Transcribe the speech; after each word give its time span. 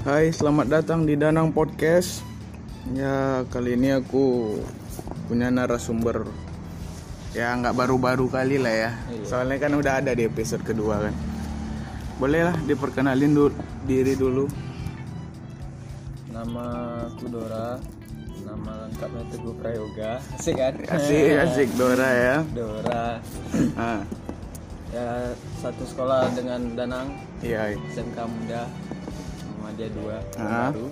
Hai, 0.00 0.32
selamat 0.32 0.80
datang 0.80 1.04
di 1.04 1.12
Danang 1.12 1.52
Podcast. 1.52 2.24
Ya, 2.96 3.44
kali 3.52 3.76
ini 3.76 3.92
aku 3.92 4.56
punya 5.28 5.52
narasumber 5.52 6.24
ya 7.36 7.52
nggak 7.54 7.76
baru-baru 7.76 8.26
kali 8.32 8.56
lah 8.56 8.74
ya. 8.88 8.90
Soalnya 9.28 9.60
kan 9.60 9.76
udah 9.76 10.00
ada 10.00 10.16
di 10.16 10.24
episode 10.24 10.64
kedua 10.64 11.04
kan. 11.04 11.14
Bolehlah 12.16 12.56
diperkenalin 12.64 13.28
dulu 13.28 13.52
diri 13.84 14.16
dulu. 14.16 14.48
Nama 16.32 16.64
aku 17.04 17.24
Dora. 17.28 17.76
Nama 18.40 18.72
lengkapnya 18.88 19.24
Teguh 19.36 19.54
Prayoga. 19.60 20.16
Asik 20.32 20.56
kan? 20.56 20.74
Asik, 20.96 21.28
asik 21.44 21.68
Dora 21.76 22.08
ya. 22.08 22.36
Dora. 22.56 23.20
Ah, 23.76 24.00
Ya 24.90 25.30
satu 25.62 25.86
sekolah 25.86 26.34
dengan 26.34 26.74
Danang 26.74 27.14
iya. 27.46 27.78
SMK 27.94 28.26
Muda 28.26 28.66
Muhammadiyah 29.70 29.90
2 30.34 30.40
Ah. 30.40 30.70
baru. 30.70 30.86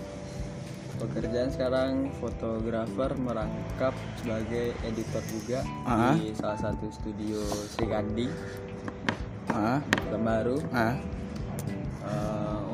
Pekerjaan 0.99 1.49
sekarang 1.49 1.91
fotografer 2.19 3.11
merangkap 3.17 3.91
sebagai 4.17 4.75
editor 4.83 5.23
juga 5.29 5.59
Ah. 5.83 6.15
di 6.15 6.31
salah 6.33 6.59
satu 6.59 6.87
studio 6.89 7.39
Sri 7.69 7.87
Kandi 7.87 8.27
Ah, 9.49 9.79
baru. 10.13 10.59
ah. 10.71 10.95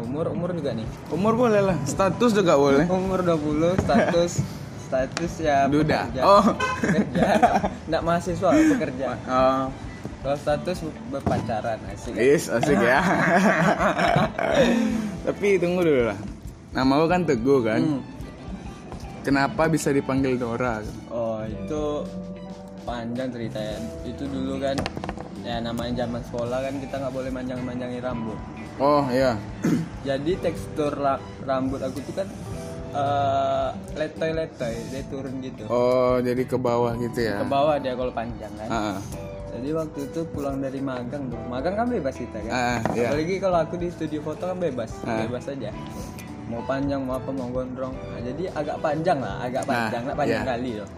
umur 0.05 0.29
umur 0.29 0.53
juga 0.53 0.71
nih. 0.73 0.85
Umur 1.11 1.35
boleh 1.35 1.65
lah, 1.65 1.77
status 1.83 2.31
juga 2.33 2.55
boleh. 2.55 2.85
Umur 2.87 3.19
20 3.21 3.73
status 3.75 4.45
status 4.87 5.33
ya 5.41 5.65
Duda. 5.67 6.07
pekerja. 6.07 6.23
Oh. 6.23 6.45
Pekerja. 6.79 7.29
Nggak 7.89 8.03
mahasiswa, 8.05 8.49
pekerja. 8.53 9.09
Oh, 9.27 9.65
Kalau 10.25 10.41
status 10.41 10.81
berpacaran 11.13 11.77
asik. 11.93 12.17
Is, 12.17 12.49
asik 12.49 12.81
ya. 12.81 13.05
Tapi 15.29 15.61
tunggu 15.61 15.85
dulu 15.85 16.03
lah. 16.09 16.19
Nama 16.73 16.93
lu 16.97 17.07
kan 17.13 17.29
Teguh 17.29 17.61
kan? 17.61 17.85
Hmm. 17.85 18.01
Kenapa 19.21 19.69
bisa 19.69 19.93
dipanggil 19.93 20.41
Dora? 20.41 20.81
Oh, 21.13 21.45
itu 21.45 22.09
panjang 22.89 23.29
ceritanya. 23.37 23.77
Itu 24.09 24.25
dulu 24.25 24.65
kan 24.65 24.81
ya 25.45 25.61
namanya 25.61 26.09
zaman 26.09 26.25
sekolah 26.25 26.59
kan 26.73 26.75
kita 26.81 26.95
nggak 27.05 27.13
boleh 27.13 27.29
manjang-manjangin 27.29 28.01
rambut. 28.01 28.41
Oh 28.81 29.05
iya. 29.13 29.37
Jadi 30.09 30.41
tekstur 30.41 31.05
ra- 31.05 31.21
rambut 31.45 31.85
aku 31.85 32.01
tuh 32.01 32.25
kan 32.25 32.29
eh, 32.97 33.69
letoy-letoy, 33.93 34.89
dia 34.89 35.05
turun 35.13 35.37
gitu. 35.45 35.69
Oh 35.69 36.17
jadi 36.25 36.49
ke 36.49 36.57
bawah 36.57 36.97
gitu 36.97 37.29
ya? 37.29 37.45
Ke 37.45 37.49
bawah 37.49 37.77
dia 37.77 37.93
kalau 37.93 38.13
panjang 38.13 38.53
kan. 38.57 38.69
Ah, 38.73 38.97
Jadi 39.55 39.69
waktu 39.71 40.01
itu 40.11 40.21
pulang 40.35 40.59
dari 40.59 40.81
magang 40.83 41.31
tuh. 41.31 41.39
Magang 41.47 41.75
kan 41.79 41.87
bebas 41.87 42.15
kita 42.19 42.39
kan. 42.43 42.51
ah, 42.51 42.79
iya. 42.99 43.15
Apalagi 43.15 43.35
kalau 43.39 43.59
aku 43.63 43.75
di 43.79 43.89
studio 43.95 44.19
foto 44.21 44.51
kan 44.51 44.59
bebas, 44.59 44.91
Ah. 45.07 45.23
bebas 45.23 45.47
aja. 45.47 45.71
Mau 46.51 46.61
panjang 46.67 47.01
mau 47.07 47.17
apa 47.17 47.31
mau 47.31 47.49
gondrong. 47.49 47.95
Nah, 47.95 48.21
jadi 48.21 48.51
agak 48.53 48.77
panjang 48.83 49.19
lah, 49.23 49.41
agak 49.41 49.63
panjang, 49.65 50.03
nggak 50.05 50.19
panjang 50.19 50.43
iya. 50.43 50.51
kali 50.51 50.71
loh. 50.83 50.89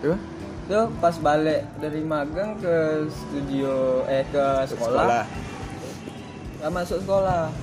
Tuh? 0.00 0.18
Tuh 0.66 0.86
pas 0.98 1.14
balik 1.22 1.62
dari 1.78 2.02
magang 2.02 2.58
ke 2.58 3.06
studio 3.06 4.02
eh 4.10 4.26
ke 4.26 4.66
sekolah, 4.66 5.22
nggak 6.58 6.72
masuk 6.74 6.98
sekolah. 7.06 7.54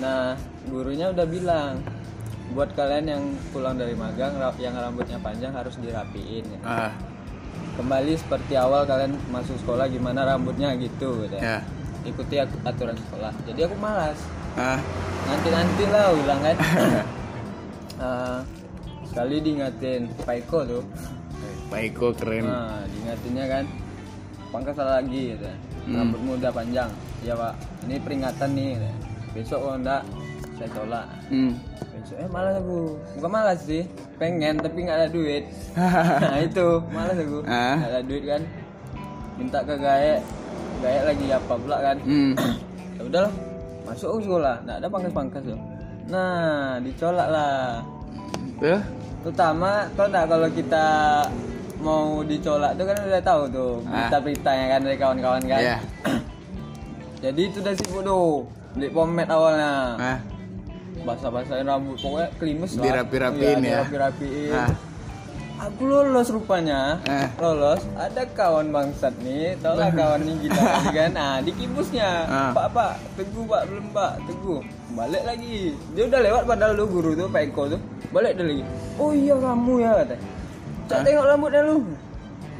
Nah 0.00 0.40
gurunya 0.72 1.12
udah 1.12 1.26
bilang 1.28 1.84
buat 2.56 2.72
kalian 2.72 3.06
yang 3.06 3.22
pulang 3.52 3.76
dari 3.76 3.92
magang 3.92 4.40
yang 4.56 4.72
rambutnya 4.72 5.20
panjang 5.20 5.52
harus 5.52 5.76
dirapiin. 5.76 6.48
ya. 6.48 6.58
Ah, 6.64 6.92
Kembali 7.80 8.12
seperti 8.12 8.52
awal 8.54 8.84
kalian 8.84 9.16
masuk 9.26 9.56
sekolah 9.56 9.88
gimana 9.88 10.22
rambutnya 10.22 10.76
gitu. 10.76 11.24
udah. 11.24 11.40
ya. 11.40 11.58
ikuti 12.00 12.36
at- 12.36 12.60
aturan 12.62 12.96
sekolah 12.98 13.28
jadi 13.44 13.64
aku 13.64 13.76
malas 13.76 14.16
Ah, 14.52 14.80
nanti 15.26 15.48
nanti 15.48 15.84
lah 15.84 16.08
ulang 16.10 16.40
kan 16.40 16.56
Eh, 18.00 18.38
sekali 19.08 19.36
diingatin 19.38 20.08
Pak 20.18 20.32
Eko 20.38 20.64
tuh 20.64 20.82
Pak 21.68 21.80
Eko 21.82 22.08
keren. 22.12 22.44
nah 22.44 22.80
diingatinnya 22.86 23.44
kan 23.46 23.64
pangkas 24.48 24.74
salah 24.74 24.96
lagi 24.96 25.36
gitu. 25.36 25.44
rambut 25.88 26.20
muda 26.20 26.48
panjang 26.48 26.88
ya 27.20 27.32
pak 27.34 27.52
ini 27.84 27.96
peringatan 27.98 28.48
nih 28.50 28.70
gitu. 28.74 28.90
besok 29.32 29.58
kalau 29.60 29.76
enggak 29.76 30.02
saya 30.60 30.70
tolak. 30.76 31.06
Hmm. 31.32 31.52
besok 31.96 32.16
eh 32.20 32.28
malas 32.28 32.54
aku. 32.60 32.80
Bukan 33.16 33.30
malas 33.32 33.58
sih 33.64 33.82
pengen 34.20 34.60
tapi 34.60 34.78
nggak 34.84 34.98
ada 35.00 35.08
duit. 35.08 35.44
Nah 36.22 36.40
itu 36.44 36.68
malas 36.92 37.16
aku. 37.16 37.38
Ah. 37.48 37.76
nggak 37.80 37.90
ada 37.96 38.00
duit 38.04 38.24
kan. 38.28 38.42
Minta 39.40 39.58
ke 39.64 39.74
gaek. 39.80 40.20
Gaek 40.84 41.02
lagi 41.08 41.26
apa 41.32 41.52
pula 41.56 41.76
kan. 41.80 41.96
Hmm. 42.04 42.32
ya 42.96 43.02
udahlah 43.08 43.32
masuk 43.88 44.20
sekolah. 44.20 44.54
Nggak 44.68 44.76
ada 44.84 44.86
pangkas-pangkas 44.92 45.44
tuh 45.48 45.60
nah 46.10 46.76
dicolak 46.82 47.28
lah. 47.30 47.80
Tuh? 48.58 48.80
terutama 49.20 49.84
tau 50.00 50.08
nggak 50.08 50.26
kalau 50.32 50.48
kita 50.48 50.86
mau 51.84 52.24
dicolak 52.24 52.72
tuh 52.76 52.88
kan 52.88 52.96
udah 53.04 53.20
tahu 53.24 53.42
tuh 53.52 53.72
berita-beritanya 53.84 54.66
kan 54.76 54.80
dari 54.84 54.96
kawan-kawan 54.96 55.42
kan. 55.44 55.60
Iya. 55.60 55.76
jadi 57.24 57.40
itu 57.40 57.60
udah 57.60 57.74
sibuk 57.76 58.02
tuh 58.04 58.48
beli 58.76 58.88
pomade 58.88 59.28
awalnya. 59.28 59.72
Ah, 60.00 60.18
basah-basahin 61.02 61.64
rambut. 61.64 61.96
Pokoknya 61.96 62.28
kelimus 62.36 62.72
lah. 62.74 62.84
Dirapi-rapiin 62.84 63.42
Iya, 63.42 63.56
ya. 63.56 63.60
dirapi-rapiin. 63.82 64.54
Ah. 64.54 64.70
aku 65.60 65.82
lolos 65.84 66.28
rupanya. 66.28 66.96
Eh. 67.04 67.28
lolos. 67.36 67.84
Ada 67.94 68.24
kawan 68.30 68.70
bangsat 68.70 69.12
nih. 69.20 69.60
Tau 69.60 69.76
lah 69.76 69.90
kawan 69.90 70.24
ini 70.24 70.48
gila 70.48 70.62
kan? 70.96 71.10
Nah 71.12 71.34
di 71.38 71.52
kibusnya 71.52 72.24
Ah. 72.24 72.50
pak 72.50 72.72
pak 72.72 72.92
teguh 73.14 73.44
pak. 73.44 73.62
Belum 73.68 73.86
pak. 73.90 74.12
Teguh. 74.24 74.60
Balik 74.90 75.22
lagi. 75.22 75.76
Dia 75.92 76.08
udah 76.08 76.20
lewat 76.22 76.42
padahal 76.44 76.72
lu 76.74 76.88
guru 76.88 77.12
tuh 77.12 77.28
pak 77.28 77.44
Eko 77.46 77.68
tuh. 77.68 77.80
Balik 78.08 78.34
dia 78.34 78.44
lagi. 78.46 78.64
Oh 78.96 79.12
iya 79.12 79.36
kamu 79.36 79.74
ya 79.78 79.90
katanya. 79.98 80.24
Cak 80.88 80.98
tengok 81.04 81.24
rambutnya 81.24 81.60
lu. 81.62 81.76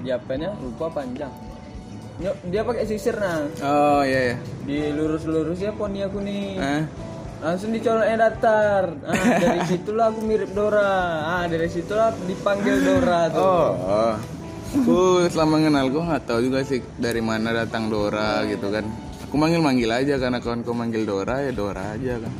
Dia 0.00 0.14
apanya? 0.14 0.48
Lupa 0.56 0.86
panjang. 0.88 1.32
Dia, 2.20 2.60
pakai 2.60 2.84
sisir 2.84 3.16
nah. 3.16 3.48
Oh 3.64 4.04
iya 4.04 4.20
ya. 4.30 4.34
di 4.62 4.92
lurus-lurus 4.92 5.56
ya 5.56 5.72
poni 5.72 6.04
aku 6.04 6.20
nih. 6.20 6.60
Ah. 6.60 6.84
Langsung 7.40 7.70
dicoloknya 7.70 8.16
datar 8.20 8.84
ah, 9.02 9.14
dari 9.34 9.60
situlah 9.70 10.06
aku 10.08 10.20
mirip 10.22 10.50
Dora 10.50 10.92
ah 11.34 11.44
dari 11.44 11.66
situlah 11.66 12.12
dipanggil 12.22 12.76
Dora 12.78 13.20
tuh 13.28 13.40
Oh. 13.40 13.68
oh. 13.74 14.14
Aku 14.70 14.98
selama 15.26 15.58
kenal 15.58 15.88
gue 15.88 15.98
nggak 15.98 16.24
tahu 16.24 16.46
juga 16.46 16.62
sih 16.62 16.78
dari 16.94 17.18
mana 17.18 17.50
datang 17.50 17.90
Dora 17.90 18.46
gitu 18.46 18.70
kan. 18.70 18.86
Aku 19.20 19.34
manggil-manggil 19.34 19.90
aja 19.90 20.14
karena 20.16 20.38
kawanku 20.38 20.70
manggil 20.70 21.02
Dora 21.02 21.40
ya 21.40 21.50
Dora 21.50 21.90
aja 21.90 22.14
kan. 22.18 22.34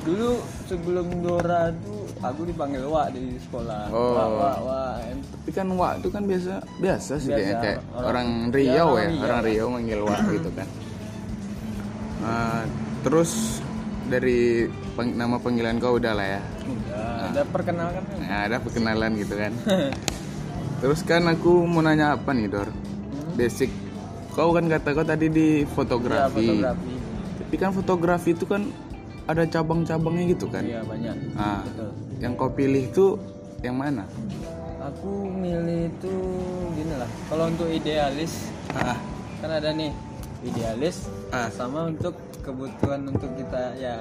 dulu 0.00 0.38
sebelum 0.64 1.10
Dora 1.20 1.68
tuh 1.76 2.00
aku 2.20 2.46
dipanggil 2.46 2.80
Wak 2.82 3.12
di 3.12 3.34
sekolah 3.36 3.90
Oh. 3.90 4.14
Wak 4.14 4.28
Wak 4.32 4.58
Wak 4.62 4.94
Tapi 5.12 5.50
kan 5.50 5.66
Wak 5.70 5.92
itu 5.98 6.08
kan 6.08 6.22
biasa 6.24 6.52
biasa 6.78 7.12
sih 7.18 7.28
Biasa, 7.28 7.36
kayaknya 7.36 7.56
kayak 7.58 7.78
orang- 7.90 8.00
orang, 8.00 8.28
ya, 8.30 8.54
Riau 8.54 8.88
ya, 8.94 9.06
orang 9.20 9.40
Riau 9.42 9.66
manggil 9.68 10.00
Wak 10.00 10.20
gitu 10.30 10.50
kan. 10.52 10.68
Nah, 12.20 12.62
terus 13.02 13.30
dari 14.10 14.66
peng- 14.92 15.14
nama 15.14 15.36
panggilan 15.36 15.78
kau 15.78 15.94
udah 15.94 16.12
lah 16.12 16.26
ya. 16.28 16.40
udah 16.60 17.06
ada 17.30 17.42
perkenalkan 17.46 18.02
kan 18.02 18.16
Nah, 18.20 18.40
ada 18.44 18.56
perkenalan 18.58 19.10
gitu 19.16 19.34
kan. 19.34 19.52
Terus 20.80 21.00
kan 21.02 21.22
aku 21.24 21.62
mau 21.62 21.80
nanya 21.80 22.12
apa 22.12 22.30
nih 22.30 22.46
Dor? 22.46 22.68
Basic. 23.32 23.70
Kau 24.30 24.50
kan 24.50 24.66
kata 24.66 24.92
kau 24.92 25.04
tadi 25.04 25.26
di 25.28 25.48
ya 25.58 25.68
fotografi. 25.68 26.42
fotografi 26.42 26.92
Tapi 27.38 27.54
kan 27.56 27.70
fotografi 27.70 28.30
itu 28.32 28.44
kan 28.44 28.62
ada 29.24 29.44
cabang-cabangnya 29.44 30.24
gitu 30.28 30.46
kan. 30.46 30.62
iya 30.62 30.82
banyak 30.82 31.14
Nah, 31.32 31.62
betul 31.62 31.90
yang 32.18 32.32
kau 32.34 32.50
pilih 32.50 32.90
tuh 32.90 33.16
yang 33.60 33.74
mana? 33.74 34.04
aku 34.80 35.28
milih 35.28 35.88
itu 35.88 36.14
gini 36.72 36.94
lah 36.96 37.06
kalau 37.28 37.46
untuk 37.46 37.68
idealis 37.68 38.48
Ah, 38.72 38.96
kan 39.38 39.50
ada 39.52 39.70
nih 39.70 39.92
idealis 40.42 41.06
Ah. 41.28 41.48
sama 41.48 41.86
untuk 41.86 42.12
kebutuhan 42.40 43.04
untuk 43.06 43.28
kita 43.34 43.76
ya 43.76 43.94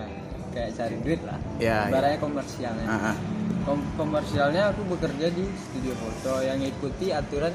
kayak 0.50 0.71
cari 0.74 0.95
duit 1.00 1.21
lah 1.21 1.38
ya. 1.57 1.86
ya. 1.86 1.89
ibaratnya 1.89 2.19
komersialnya 2.19 2.86
Ah, 2.86 3.12
ah. 3.12 3.18
Kom- 3.62 3.86
komersialnya 3.95 4.71
aku 4.71 4.81
bekerja 4.89 5.27
di 5.30 5.45
studio 5.45 5.94
foto 5.94 6.39
yang 6.39 6.57
ikuti 6.57 7.12
aturan 7.12 7.51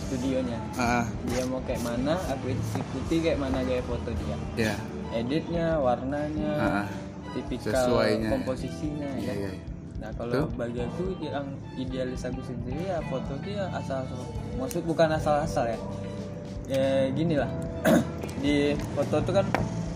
studionya 0.00 0.58
Ah, 0.74 1.02
ah. 1.02 1.04
dia 1.26 1.42
mau 1.44 1.60
kayak 1.60 1.82
mana 1.82 2.14
aku 2.28 2.48
ikuti 2.54 3.16
kayak 3.20 3.38
mana 3.38 3.60
gaya 3.60 3.82
foto 3.82 4.10
dia 4.14 4.36
ya. 4.56 4.74
editnya 5.12 5.76
warnanya 5.76 6.52
Ah, 6.54 6.76
ah. 6.80 6.86
tipikal 7.30 7.74
Sesuainya. 7.74 8.30
komposisinya 8.30 9.10
ya 9.16 9.26
iya. 9.26 9.34
iya. 9.34 9.52
nah 9.96 10.10
kalau 10.14 10.46
bagi 10.54 10.80
aku 10.80 11.02
yang 11.18 11.46
idealis 11.74 12.22
aku 12.22 12.40
sendiri 12.40 12.86
ya 12.86 13.02
foto 13.04 13.34
ya 13.42 13.66
asal 13.72 14.06
maksud 14.54 14.84
bukan 14.84 15.08
asal-asal 15.10 15.64
ya 15.66 15.78
ya 16.66 16.84
gini 17.10 17.36
lah 17.36 17.50
di 18.42 18.56
foto 18.90 19.14
itu 19.18 19.32
kan 19.32 19.46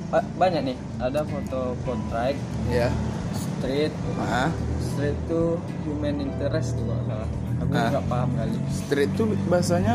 ba- 0.08 0.28
banyak 0.34 0.62
nih 0.64 0.76
ada 0.98 1.20
foto 1.22 1.60
portrait 1.82 2.36
Ya. 2.66 2.88
street 3.32 3.92
Ah, 4.18 4.48
street 4.78 5.16
itu 5.18 5.42
human 5.82 6.16
interest 6.18 6.74
tuh 6.74 6.84
kalau 6.84 7.02
salah 7.06 7.28
aku 7.58 7.70
Ah. 7.72 7.88
nggak 7.90 8.06
paham 8.06 8.28
kali 8.34 8.56
street 8.70 9.10
tuh 9.14 9.26
bahasanya 9.46 9.94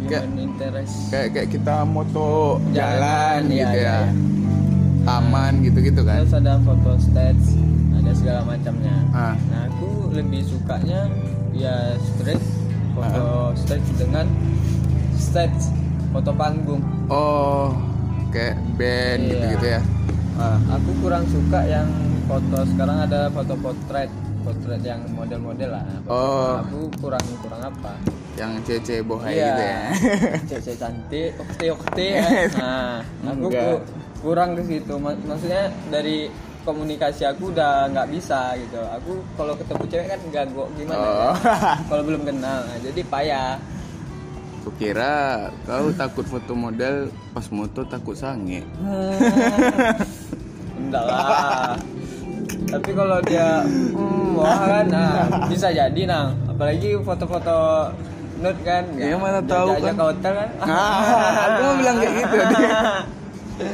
kayak 0.00 0.24
human 0.24 0.38
interest 0.42 0.94
kayak 1.08 1.28
kayak 1.32 1.48
kita 1.50 1.76
moto 1.82 2.58
jalan, 2.68 2.74
Jalan, 2.74 3.40
iya, 3.46 3.56
gitu 3.58 3.78
ya. 3.78 3.82
iya. 3.82 3.98
Taman 5.00 5.52
gitu-gitu 5.62 6.00
kan. 6.02 6.20
terus 6.20 6.36
ada 6.36 6.54
foto 6.60 6.90
stats 6.98 7.46
ada 7.94 8.10
segala 8.12 8.40
macamnya 8.46 8.96
Ah. 9.10 9.34
nah 9.48 9.64
aku 9.66 9.88
lebih 10.10 10.44
sukanya 10.44 11.08
ya 11.50 11.76
street 11.98 12.42
foto 12.92 13.26
street 13.56 13.80
dengan 13.96 14.26
stage 15.14 15.72
foto 16.18 16.34
panggung 16.34 16.82
Oh, 17.06 17.70
kayak 18.28 18.58
band 18.74 19.20
Iya. 19.22 19.30
gitu-gitu 19.30 19.66
ya. 19.70 19.80
Ah. 20.34 20.58
aku 20.68 20.90
kurang 20.98 21.22
suka 21.26 21.62
yang 21.64 21.86
foto 22.24 22.58
sekarang 22.64 22.98
ada 23.00 23.26
foto 23.28 23.54
potret 23.56 24.10
potret 24.40 24.82
yang 24.82 25.02
model-model 25.10 25.70
lah 25.72 25.82
Foto- 26.00 26.10
Oh. 26.10 26.54
aku 26.60 26.78
kurang 26.98 27.22
kurang 27.38 27.62
apa 27.64 27.92
Yang 28.34 28.52
cece 28.64 28.96
bohai 29.00 29.30
Iya. 29.32 29.46
gitu 29.48 29.62
ya. 29.64 29.80
cewek 30.50 30.76
cantik 30.76 31.30
okte 31.36 31.66
okte 31.72 32.06
ya. 32.16 32.26
nah 32.54 33.02
aku 33.24 33.46
Enggak. 33.46 33.62
ku- 33.64 33.84
kurang 34.20 34.50
ke 34.54 34.62
situ 34.64 34.94
Mak- 34.96 35.22
maksudnya 35.24 35.62
dari 35.88 36.30
komunikasi 36.60 37.22
aku 37.24 37.50
udah 37.50 37.88
nggak 37.88 38.08
bisa 38.08 38.54
gitu 38.54 38.78
aku 38.84 39.10
kalau 39.34 39.54
ketemu 39.54 39.84
cewek 39.88 40.06
kan 40.08 40.20
gagok 40.28 40.68
gimana 40.74 40.98
Oh. 41.00 41.34
kan? 41.34 41.34
kalau 41.90 42.02
belum 42.04 42.22
kenal 42.24 42.58
nah, 42.60 42.78
jadi 42.78 43.00
payah 43.04 43.58
Kukira 44.68 45.48
kau 45.64 45.88
takut 45.96 46.28
foto 46.28 46.52
model 46.52 47.08
pas 47.32 47.48
moto 47.48 47.88
takut 47.88 48.12
sange. 48.12 48.60
enggak 50.78 51.04
lah 51.08 51.72
tapi 52.68 52.90
kalau 52.92 53.16
dia 53.24 53.64
hmm, 53.64 54.36
wah 54.36 54.60
kan 54.68 54.84
nah, 54.92 55.24
bisa 55.48 55.72
jadi 55.72 56.00
nang 56.04 56.36
apalagi 56.44 57.00
foto-foto 57.00 57.88
nude 58.44 58.60
kan 58.60 58.84
Iya, 58.92 59.16
mana 59.16 59.40
tahu 59.40 59.72
kan. 59.80 59.96
ke 59.96 60.04
hotel 60.04 60.32
kan 60.36 60.48
Ah, 60.68 61.32
aku 61.48 61.60
mau 61.64 61.74
bilang 61.80 61.96
kayak 61.96 62.14
gitu. 62.20 62.36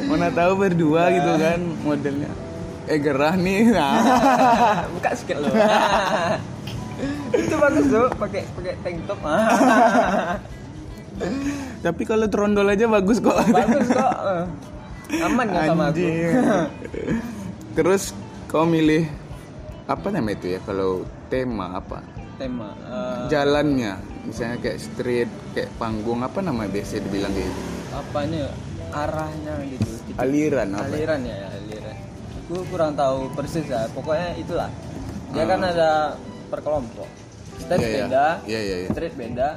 Mana 0.15 0.31
tahu 0.31 0.53
berdua 0.57 1.11
gitu 1.11 1.33
kan 1.37 1.59
modelnya. 1.85 2.31
Eh 2.89 2.97
gerah 3.03 3.35
nih. 3.35 3.69
Nah. 3.69 3.99
buka 4.95 5.11
sikit 5.13 5.43
loh 5.43 5.51
itu 7.35 7.55
bagus 7.59 7.87
tuh 7.91 8.07
pakai 8.15 8.43
pakai 8.55 8.75
tank 8.87 8.99
top 9.11 9.19
Tapi 11.81 12.03
kalau 12.03 12.27
trondol 12.27 12.67
aja 12.67 12.87
bagus 12.87 13.19
kok. 13.19 13.37
bagus 13.51 13.89
kok 13.89 14.15
aman 15.15 15.47
nggak 15.47 15.65
sama 15.69 15.85
aku. 15.89 16.07
Terus 17.75 18.03
kau 18.47 18.65
milih 18.65 19.05
apa 19.85 20.09
namanya 20.09 20.37
itu 20.39 20.47
ya 20.49 20.61
kalau 20.61 21.03
tema 21.29 21.77
apa? 21.77 22.01
tema 22.35 22.75
eh, 22.83 23.31
Jalannya, 23.31 23.95
misalnya 24.25 24.59
kayak 24.59 24.79
street, 24.81 25.31
kayak 25.53 25.71
panggung 25.77 26.19
apa 26.19 26.41
nama 26.41 26.67
biasa 26.67 26.99
dibilang 26.99 27.31
gitu. 27.31 27.55
apanya 27.93 28.51
arahnya 28.91 29.55
gitu 29.69 29.87
titik 30.03 30.19
Aliran 30.19 30.69
apa? 30.73 30.83
aliran 30.89 31.21
ya 31.23 31.37
ya, 31.37 31.49
aliran 31.53 31.97
aku 32.43 32.55
kurang 32.67 32.93
tahu 32.95 33.31
persis 33.33 33.63
ya 33.65 33.87
pokoknya 33.89 34.35
itulah 34.35 34.67
dia 35.31 35.43
Ah. 35.43 35.47
kan 35.47 35.61
ada 35.63 35.91
per 36.49 36.59
kelompok 36.59 37.07
stage 37.57 37.81
Iya, 37.81 37.95
beda 38.01 38.27
Iya, 38.45 38.61
iya, 38.61 38.77
iya. 38.83 38.89
street 38.91 39.15
beda 39.15 39.49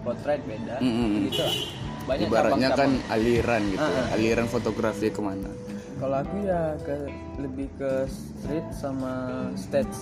potret 0.00 0.40
beda 0.42 0.76
Mm, 0.78 0.86
mm, 0.86 1.06
mm. 1.06 1.20
gitu 1.26 1.40
lah 1.40 1.56
banyak 2.02 2.26
Ibaratnya 2.26 2.68
kan 2.70 2.90
cabang-cabang. 2.90 3.12
aliran 3.12 3.62
gitu, 3.68 3.84
Ah, 3.84 4.00
ah. 4.00 4.14
aliran 4.14 4.46
fotografi 4.46 5.08
ke 5.08 5.20
mana? 5.20 5.50
kalau 5.96 6.16
aku 6.16 6.36
ya 6.40 6.60
ke 6.80 6.94
lebih 7.38 7.68
ke 7.74 7.90
street 8.08 8.64
sama 8.72 9.12
stage 9.54 9.92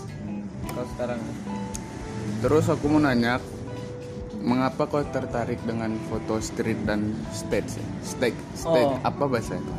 kalau 0.64 0.86
sekarang 0.88 1.20
Terus 2.38 2.70
aku 2.70 2.86
mau 2.86 3.00
nanya, 3.00 3.42
mengapa 4.38 4.86
kau 4.86 5.02
tertarik 5.02 5.58
dengan 5.60 5.98
foto 6.06 6.38
street 6.38 6.78
dan 6.84 7.02
stage? 7.28 7.82
Stage, 8.00 8.38
stage 8.54 8.94
Oh. 8.94 9.02
apa 9.02 9.24
bahasanya? 9.26 9.74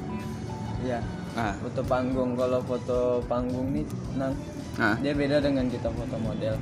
ya 0.81 0.99
Ah, 1.31 1.55
foto 1.55 1.79
panggung 1.81 2.35
kalau 2.35 2.59
foto 2.61 2.99
panggung 3.23 3.71
nih 3.71 3.87
nang 4.13 4.35
ah, 4.75 4.99
dia 4.99 5.13
beda 5.13 5.39
dengan 5.39 5.67
kita 5.67 5.87
foto 5.87 6.15
model 6.17 6.55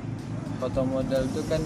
foto 0.56 0.80
model 0.84 1.22
itu 1.24 1.42
kan 1.44 1.62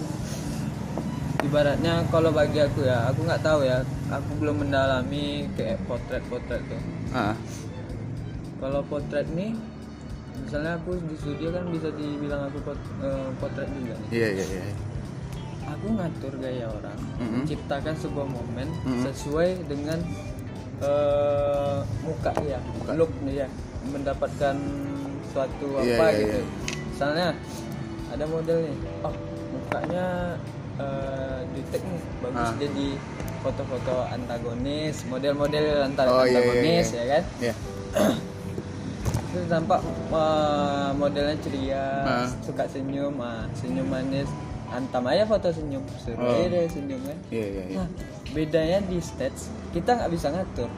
ibaratnya 1.43 1.93
kalau 2.07 2.31
bagi 2.31 2.57
aku 2.57 2.81
ya 2.81 3.07
aku 3.07 3.19
nggak 3.23 3.41
tahu 3.41 3.59
ya 3.61 3.77
aku 4.07 4.31
belum 4.39 4.63
mendalami 4.63 5.25
kayak 5.53 5.77
potret-potret 5.83 6.63
tuh 6.63 6.81
ah, 7.11 7.35
kalau 8.57 8.79
potret 8.83 9.27
nih 9.29 9.51
misalnya 10.39 10.75
aku 10.75 10.95
di 11.03 11.15
studio 11.15 11.51
kan 11.51 11.67
bisa 11.67 11.89
dibilang 11.91 12.47
aku 12.47 12.59
pot- 12.63 12.91
eh, 12.99 13.27
potret 13.37 13.67
juga 13.69 13.93
nih 13.97 14.09
iya 14.11 14.27
iya 14.33 14.45
iya. 14.49 14.63
aku 15.65 15.85
ngatur 15.93 16.33
gaya 16.37 16.65
orang 16.67 16.99
Mhm. 17.13 17.31
menciptakan 17.39 17.95
sebuah 17.95 18.27
momen 18.27 18.67
Mhm. 18.83 19.03
sesuai 19.03 19.49
dengan 19.67 19.99
eh, 20.79 21.77
muka 22.01 22.33
ya 22.41 22.59
look 22.93 23.11
nih 23.21 23.45
ya 23.45 23.47
mendapatkan 23.85 24.55
suatu 25.29 25.67
Iya, 25.79 25.95
apa 25.95 26.05
iya, 26.09 26.19
gitu 26.19 26.39
iya. 26.39 26.43
misalnya 26.89 27.27
ada 28.09 28.25
model 28.25 28.57
nih 28.63 28.75
oh 29.01 29.15
mukanya 29.53 30.05
jutek 31.49 31.81
nih 31.81 32.01
bagus 32.19 32.39
Ah. 32.43 32.53
jadi 32.57 32.87
foto-foto 33.39 33.95
antagonis 34.07 35.05
model-model 35.05 35.65
antar 35.83 36.05
Oh, 36.05 36.21
iya, 36.21 36.23
iya, 36.23 36.27
antagonis 36.31 36.87
iya. 36.87 36.97
ya 36.97 37.05
kan 37.07 37.23
Iya. 37.39 37.53
terus 39.29 39.45
tampak 39.47 39.81
eh, 40.09 40.89
modelnya 40.93 41.37
ceria 41.39 41.85
Ah. 42.01 42.27
suka 42.39 42.63
senyum 42.65 43.17
ah, 43.19 43.45
senyum 43.51 43.85
manis 43.85 44.29
antam 44.67 45.05
aja 45.05 45.23
foto 45.23 45.49
senyum 45.49 45.81
seru 45.95 46.17
Oh. 46.17 46.33
aja 46.33 46.45
deh 46.47 46.65
senyum 46.65 47.01
kan 47.01 47.17
Iya 47.29 47.45
iya 47.47 47.63
iya. 47.67 47.75
nah 47.77 47.87
bedanya 48.31 48.79
di 48.83 48.97
stage 48.97 49.45
kita 49.69 49.93
nggak 49.93 50.09
bisa 50.09 50.27
ngatur 50.29 50.69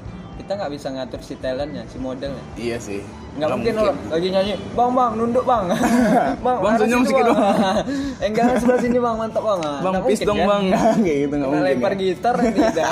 kita 0.45 0.53
nggak 0.55 0.71
bisa 0.71 0.87
ngatur 0.91 1.19
si 1.19 1.33
talentnya 1.35 1.83
si 1.89 1.97
modelnya 1.97 2.43
Iya 2.53 2.77
sih. 2.77 3.01
nggak 3.35 3.49
mungkin, 3.51 3.73
orang 3.75 3.97
lagi 4.07 4.27
nyanyi 4.29 4.53
bang 4.71 4.91
bang 4.93 5.11
nunduk 5.11 5.43
bang 5.43 5.63
bang 6.45 6.57
Bang, 6.61 6.73
senyum 6.77 7.01
situ, 7.01 7.11
sedikit, 7.11 7.33
Bang. 7.33 7.83
eh 8.21 8.27
enggak 8.29 8.45
sebelah 8.55 8.79
sini 8.79 8.97
bang 8.97 9.15
mantap 9.17 9.43
bang 9.43 9.59
Bang 9.81 9.93
pis 9.99 10.19
mungkin, 10.21 10.23
dong 10.23 10.37
kan? 10.37 10.47
bang, 10.47 10.63
kayak 11.03 11.17
gitu 11.19 11.33
nggak 11.35 11.49
mungkin. 11.49 11.65
lempar 11.67 11.91
ya. 11.91 11.97
gitar 11.99 12.35
tidak 12.39 12.87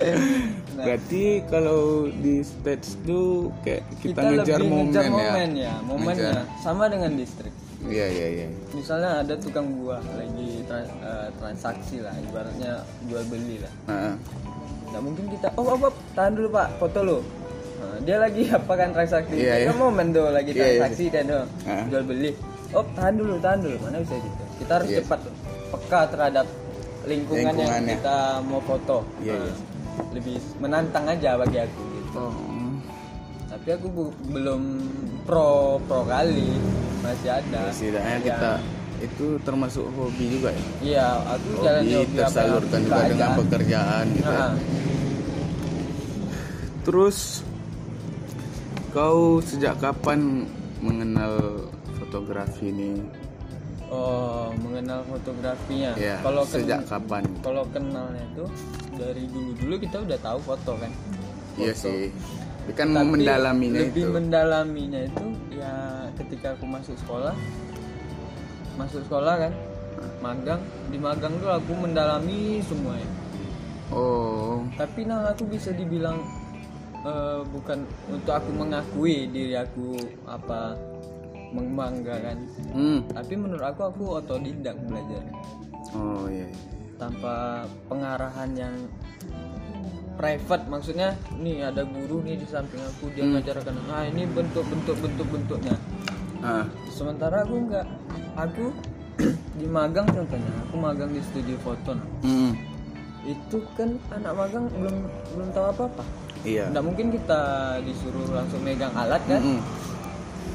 Nah, 0.00 0.84
Berarti 0.86 1.24
kalau 1.44 1.82
di 2.08 2.40
stage 2.40 2.96
tuh 3.02 3.52
kayak 3.60 3.84
kita, 4.00 4.16
kita, 4.16 4.20
ngejar 4.32 4.58
lebih 4.58 4.70
momen, 4.70 4.86
ngejar 4.86 5.02
ya. 5.02 5.10
momen 5.12 5.48
ya 5.52 5.74
momennya 5.82 6.30
Ngejar. 6.32 6.44
sama 6.56 6.84
dengan 6.88 7.10
distrik 7.14 7.52
Iya 7.82 8.06
iya 8.08 8.26
iya. 8.30 8.46
misalnya 8.72 9.20
ada 9.20 9.34
tukang 9.36 9.68
buah 9.74 10.00
lagi 10.10 10.64
tra- 10.64 10.84
eh, 10.84 11.28
transaksi 11.34 12.00
lah 12.00 12.16
ibaratnya 12.18 12.80
jual 13.04 13.24
beli 13.26 13.56
lah 13.58 13.72
Nah, 13.86 14.14
nggak 14.90 15.02
mungkin 15.02 15.24
kita 15.28 15.48
oh, 15.54 15.64
oh, 15.64 15.78
oh 15.80 15.92
tahan 16.12 16.32
dulu 16.34 16.48
pak 16.50 16.68
foto 16.76 17.00
lo 17.02 17.18
Nah, 17.80 17.96
dia 18.04 18.20
lagi 18.20 18.44
apa 18.52 18.72
kan 18.76 18.92
transaksi 18.92 19.34
Iya, 19.34 19.54
iya. 19.56 19.66
kan 19.66 19.76
momen 19.78 20.12
tuh 20.12 20.28
lagi 20.28 20.52
Iya, 20.52 20.60
iya. 20.60 20.64
transaksi 20.76 21.04
dan 21.08 21.24
tuh 21.26 21.44
Ah. 21.64 21.84
jual 21.88 22.04
beli 22.04 22.30
oh 22.70 22.84
tahan 22.92 23.14
dulu 23.16 23.34
tahan 23.40 23.58
dulu 23.58 23.76
mana 23.80 23.96
bisa 23.98 24.16
gitu 24.16 24.42
kita 24.58 24.72
harus 24.76 24.88
Iya. 24.88 24.98
cepat 25.00 25.20
peka 25.70 26.00
terhadap 26.08 26.46
lingkungan 27.02 27.52
yang 27.56 27.88
kita 27.88 28.16
mau 28.44 28.60
foto 28.60 28.98
Iya, 29.18 29.32
Nah, 29.32 29.42
iya. 29.42 29.54
lebih 30.12 30.36
menantang 30.58 31.04
aja 31.06 31.30
bagi 31.34 31.58
aku 31.58 31.82
gitu 31.96 32.20
oh. 32.20 32.32
tapi 33.48 33.68
aku 33.72 33.86
belum 34.28 34.62
pro 35.24 35.48
pro 35.82 36.04
kali 36.04 36.52
masih 37.00 37.30
ada 37.32 37.72
Setidaknya 37.72 38.12
Ya. 38.14 38.24
kita 38.28 38.50
itu 39.00 39.26
termasuk 39.40 39.88
hobi 39.90 40.24
juga 40.30 40.50
ya. 40.50 40.64
iya 40.80 41.06
aku 41.26 41.48
jalan 41.60 41.82
Hobi 41.82 42.14
tersalurkan 42.14 42.80
juga 42.82 43.02
dengan 43.06 43.30
pekerjaan 43.38 44.04
gitu. 44.12 44.28
ya. 44.28 44.38
Nah, 44.38 44.52
Terus 46.80 47.44
kau 48.90 49.38
sejak 49.40 49.78
kapan 49.78 50.48
mengenal 50.80 51.64
fotografi 51.94 52.68
ini? 52.68 52.98
oh 53.86 54.54
mengenal 54.56 55.02
fotografinya 55.04 55.90
Ya, 55.94 56.22
kalau 56.22 56.46
ken- 56.46 56.62
sejak 56.62 56.80
kapan? 56.86 57.26
kalau 57.42 57.66
kenalnya 57.68 58.22
itu 58.24 58.44
dari 58.94 59.26
dulu 59.26 59.50
dulu 59.56 59.74
kita 59.76 59.96
udah 60.00 60.18
tahu 60.20 60.38
foto 60.40 60.72
kan 60.76 60.92
Iya 61.58 61.74
Foto. 61.74 61.82
sih. 61.84 62.02
Tapi 62.60 62.72
kan 62.72 62.88
Tapi 62.88 63.02
mendalaminya 63.10 63.80
lebih 63.82 63.98
itu. 64.00 64.14
mendalaminya 64.14 65.00
itu 65.02 65.26
ya 65.50 65.74
ketika 66.14 66.54
aku 66.54 66.64
masuk 66.64 66.94
sekolah 66.98 67.34
masuk 68.80 69.04
sekolah 69.04 69.34
kan 69.36 69.52
magang 70.20 70.60
di 70.88 70.96
magang 70.96 71.36
tuh 71.36 71.52
aku 71.52 71.72
mendalami 71.76 72.64
semuanya 72.64 73.08
oh, 73.92 74.64
tapi 74.76 75.04
nah 75.04 75.28
aku 75.28 75.44
bisa 75.44 75.72
dibilang 75.72 76.20
eh, 77.02 77.40
bukan 77.44 77.84
untuk 78.08 78.32
aku 78.32 78.50
mengakui 78.52 79.28
diri 79.28 79.56
aku 79.56 79.96
apa 80.24 80.76
membanggakan 81.50 82.46
hmm. 82.72 83.12
tapi 83.12 83.34
menurut 83.34 83.64
aku 83.64 83.82
aku 83.90 84.04
otodidak 84.22 84.76
belajar 84.86 85.24
Oh 85.90 86.30
iya. 86.30 86.46
iya. 86.46 86.58
tanpa 86.94 87.66
pengarahan 87.90 88.54
yang 88.54 88.74
private 90.14 90.68
maksudnya 90.68 91.16
nih 91.34 91.66
ada 91.66 91.82
guru 91.82 92.20
nih 92.22 92.38
di 92.38 92.46
samping 92.46 92.78
aku 92.78 93.10
dia 93.10 93.24
Hmm. 93.24 93.40
ngajarkan 93.40 93.74
nah 93.88 94.04
ini 94.06 94.28
bentuk 94.28 94.62
bentuk 94.68 94.96
bentuk 95.00 95.26
bentuknya 95.28 95.74
Ah, 96.40 96.64
sementara 96.88 97.44
aku 97.44 97.68
enggak 97.68 97.84
aku 98.34 98.70
di 99.60 99.66
magang 99.66 100.06
contohnya 100.06 100.52
aku 100.62 100.74
magang 100.76 101.10
di 101.10 101.20
studio 101.22 101.56
foto 101.60 101.94
nah. 101.94 102.06
hmm. 102.22 102.52
itu 103.22 103.58
kan 103.74 103.94
anak 104.10 104.32
magang 104.32 104.64
belum 104.72 104.96
belum 105.34 105.48
tahu 105.52 105.66
apa 105.68 105.84
apa 105.88 106.04
Iya. 106.40 106.72
nggak 106.72 106.84
mungkin 106.84 107.12
kita 107.12 107.40
disuruh 107.84 108.32
langsung 108.32 108.64
megang 108.64 108.96
alat 108.96 109.20
kan 109.28 109.44
Mm-mm. 109.44 109.60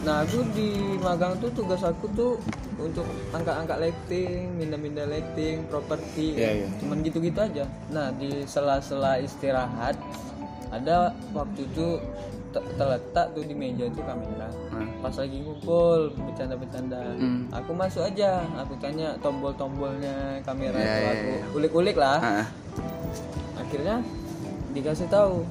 nah 0.02 0.26
aku 0.26 0.42
di 0.52 0.74
magang 0.98 1.38
tuh 1.38 1.54
tugas 1.54 1.82
aku 1.82 2.10
tuh 2.12 2.42
untuk 2.76 3.08
angkat-angkat 3.32 3.78
lighting, 3.80 4.52
minda-minda 4.52 5.08
lighting, 5.08 5.64
properti, 5.66 6.36
Iya, 6.36 6.52
iya. 6.60 6.68
cuman 6.76 7.00
gitu-gitu 7.02 7.40
aja. 7.40 7.64
Nah 7.88 8.12
di 8.12 8.44
sela-sela 8.44 9.16
istirahat 9.16 9.96
ada 10.68 11.16
waktu 11.32 11.64
itu 11.64 12.04
te- 12.52 12.68
terletak 12.76 13.32
tuh 13.32 13.48
di 13.48 13.56
meja 13.56 13.88
itu 13.88 14.02
kamera. 14.04 14.52
Pas 14.98 15.14
lagi 15.14 15.38
ngumpul 15.38 16.00
bercanda-bercanda, 16.16 17.02
Hmm. 17.14 17.46
aku 17.50 17.72
masuk 17.72 18.04
aja, 18.04 18.42
aku 18.56 18.74
tanya 18.78 19.14
tombol-tombolnya 19.20 20.42
kamera 20.42 20.74
Iya, 20.74 20.90
itu 20.90 21.06
aku 21.06 21.30
iya. 21.30 21.42
ulik-ulik 21.54 21.96
lah. 21.96 22.18
Ah, 22.18 22.46
Akhirnya 23.56 24.02
dikasih 24.72 25.08
tahu, 25.08 25.46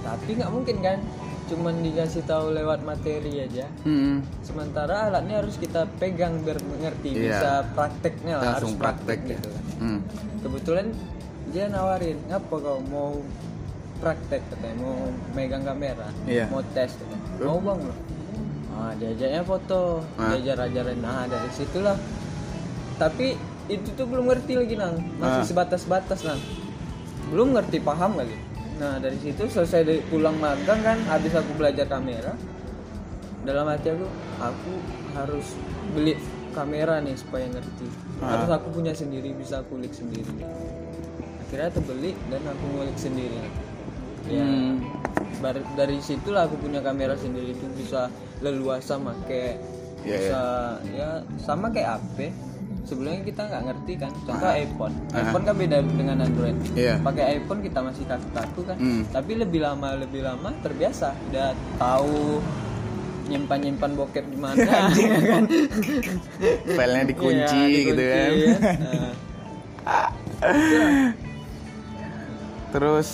tapi 0.00 0.30
nggak 0.34 0.48
mungkin 0.48 0.76
kan, 0.78 0.98
cuman 1.44 1.74
dikasih 1.80 2.22
tahu 2.22 2.54
lewat 2.54 2.80
materi 2.80 3.42
aja 3.42 3.66
hmm. 3.82 4.24
sementara 4.40 5.10
alatnya 5.10 5.42
harus 5.42 5.60
kita 5.60 5.84
pegang 5.98 6.40
biar 6.40 6.56
mengerti 6.64 7.12
Iya. 7.12 7.20
bisa 7.28 7.50
prakteknya 7.74 8.34
lah 8.36 8.44
langsung 8.56 8.72
harus 8.72 8.80
praktek 8.80 9.20
ya 9.20 9.30
gitu 9.36 9.48
kan. 9.50 9.64
hmm. 9.76 10.00
kebetulan 10.40 10.86
dia 11.50 11.66
nawarin 11.68 12.16
ngapa 12.24 12.56
kau 12.56 12.80
mau 12.86 13.20
praktek 14.00 14.40
katanya 14.48 14.76
mau 14.80 14.96
megang 15.30 15.60
kamera 15.62 16.08
Iya. 16.24 16.48
mau 16.48 16.62
tes 16.72 16.94
katanya. 16.94 17.20
mau 17.42 17.58
bang 17.60 17.80
loh 17.84 17.98
ah 18.82 18.92
diajaknya 18.98 19.42
foto. 19.46 20.02
Ah. 20.18 20.34
diajar 20.34 20.66
ajarin 20.66 20.98
nah 20.98 21.30
dari 21.30 21.46
situlah. 21.54 21.94
Tapi 22.98 23.38
itu 23.70 23.88
tuh 23.94 24.06
belum 24.10 24.26
ngerti 24.26 24.58
lagi 24.58 24.74
nang. 24.74 24.98
Masih 25.22 25.42
Ah. 25.42 25.46
sebatas-batas 25.46 26.26
nang. 26.26 26.40
Belum 27.30 27.54
ngerti 27.54 27.78
paham 27.78 28.18
kali 28.18 28.52
nah 28.82 28.98
dari 28.98 29.14
situ 29.22 29.46
selesai 29.46 29.86
dari 29.86 30.00
pulang 30.10 30.34
magang 30.42 30.82
kan 30.82 30.98
habis 31.06 31.30
aku 31.38 31.54
belajar 31.54 31.86
kamera 31.86 32.34
dalam 33.46 33.70
hati 33.70 33.94
aku 33.94 34.06
aku 34.42 34.72
harus 35.14 35.46
beli 35.94 36.18
kamera 36.50 36.98
nih 36.98 37.14
supaya 37.14 37.46
ngerti. 37.46 37.86
Ah. 38.18 38.34
harus 38.38 38.50
aku 38.50 38.68
punya 38.74 38.90
sendiri 38.90 39.32
bisa 39.38 39.62
kulik 39.70 39.94
sendiri. 39.94 40.30
Akhirnya 41.46 41.70
aku 41.70 41.80
beli 41.84 42.12
dan 42.26 42.42
aku 42.42 42.64
ngulik 42.74 42.98
sendiri 42.98 43.38
ya 44.26 44.42
Hmm. 44.42 44.78
dari 45.74 45.98
situlah 45.98 46.46
aku 46.46 46.54
punya 46.56 46.78
kamera 46.78 47.14
sendiri 47.14 47.50
itu 47.50 47.66
bisa 47.72 48.06
leluasa 48.38 48.94
make 48.96 49.58
Iya, 50.02 50.18
bisa 50.18 50.42
ya 50.90 51.08
sama 51.36 51.70
kayak 51.70 51.98
HP 52.00 52.18
sebelumnya 52.82 53.22
kita 53.22 53.42
nggak 53.44 53.62
ngerti 53.64 53.92
kan 53.96 54.10
contoh 54.20 54.50
iPhone. 54.50 54.94
Ah. 55.10 55.22
iPhone 55.24 55.44
kan 55.44 55.54
beda 55.56 55.76
dengan 55.84 56.16
Android. 56.20 56.58
Iya. 56.72 56.98
pakai 56.98 57.38
iPhone 57.38 57.60
kita 57.60 57.78
masih 57.80 58.04
kaku-kaku 58.04 58.60
kan. 58.64 58.76
Hmm. 58.76 59.02
tapi 59.08 59.32
lebih 59.36 59.62
lama 59.62 59.94
lebih 59.96 60.22
lama 60.22 60.50
terbiasa. 60.58 61.14
Udah 61.28 61.50
tahu 61.76 62.42
nyimpan 63.24 63.58
nyimpan 63.62 63.90
bokep 63.94 64.24
di 64.26 64.36
mana 64.36 64.58
kan. 64.66 64.90
Filenya 66.64 67.04
dikunci, 67.04 67.62
Iya, 67.62 67.82
gitu 67.84 68.02
kan. 68.02 68.28
dikunci, 68.28 68.70
Nah, 68.82 69.10
terus 72.72 73.08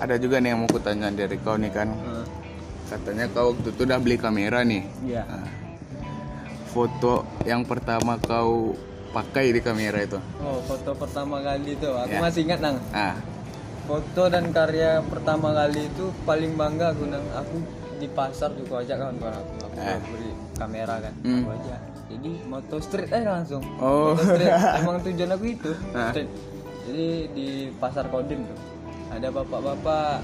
ada 0.00 0.14
juga 0.16 0.40
nih 0.40 0.48
yang 0.50 0.60
mau 0.60 0.68
kutanya 0.68 1.08
dari 1.10 1.36
kau 1.36 1.54
nih 1.54 1.68
kan. 1.68 1.88
Nah, 1.88 2.24
katanya 2.88 3.28
kau 3.28 3.52
waktu 3.52 3.68
itu 3.68 3.82
udah 3.84 3.98
beli 3.98 4.16
kamera 4.16 4.64
nih. 4.64 4.82
Iya. 5.04 5.22
Nah, 5.22 5.46
foto 6.66 7.14
yang 7.44 7.62
pertama 7.62 8.16
kau 8.16 8.72
pakai 9.10 9.50
di 9.50 9.60
kamera 9.60 10.00
itu. 10.00 10.16
Oh 10.40 10.62
foto 10.62 10.94
pertama 10.94 11.38
kali 11.40 11.74
itu. 11.74 11.88
Aku 11.88 12.10
Ya. 12.10 12.20
masih 12.20 12.40
ingat 12.44 12.60
nang. 12.60 12.76
Ah. 12.90 13.18
Foto 13.84 14.30
dan 14.30 14.48
karya 14.50 15.02
pertama 15.02 15.50
kali 15.52 15.84
itu 15.84 16.14
paling 16.22 16.54
bangga 16.54 16.94
aku 16.94 17.04
nang. 17.04 17.24
Aku 17.34 17.56
di 17.98 18.08
pasar 18.08 18.54
juga 18.54 18.80
ajak 18.80 18.96
kawan-kawan 18.96 19.34
aku. 19.34 19.52
Aku 19.60 19.76
Eh. 19.76 19.98
beli 20.08 20.30
kamera 20.54 20.94
kan. 20.98 21.14
Hmm. 21.20 21.42
aku 21.42 21.50
aja 21.54 21.76
jadi 22.10 22.32
moto 22.42 22.76
street 22.78 23.10
aja 23.12 23.28
langsung. 23.32 23.62
Oh. 23.78 24.14
moto 24.14 24.24
street. 24.30 24.50
Emang 24.80 24.96
tujuan 25.00 25.30
aku 25.30 25.44
itu 25.48 25.72
Ah. 25.92 26.10
street. 26.10 26.30
Jadi 26.80 27.06
di 27.30 27.48
pasar 27.76 28.08
Kodim 28.08 28.40
tuh 28.42 28.58
ada 29.10 29.28
bapak-bapak 29.28 30.22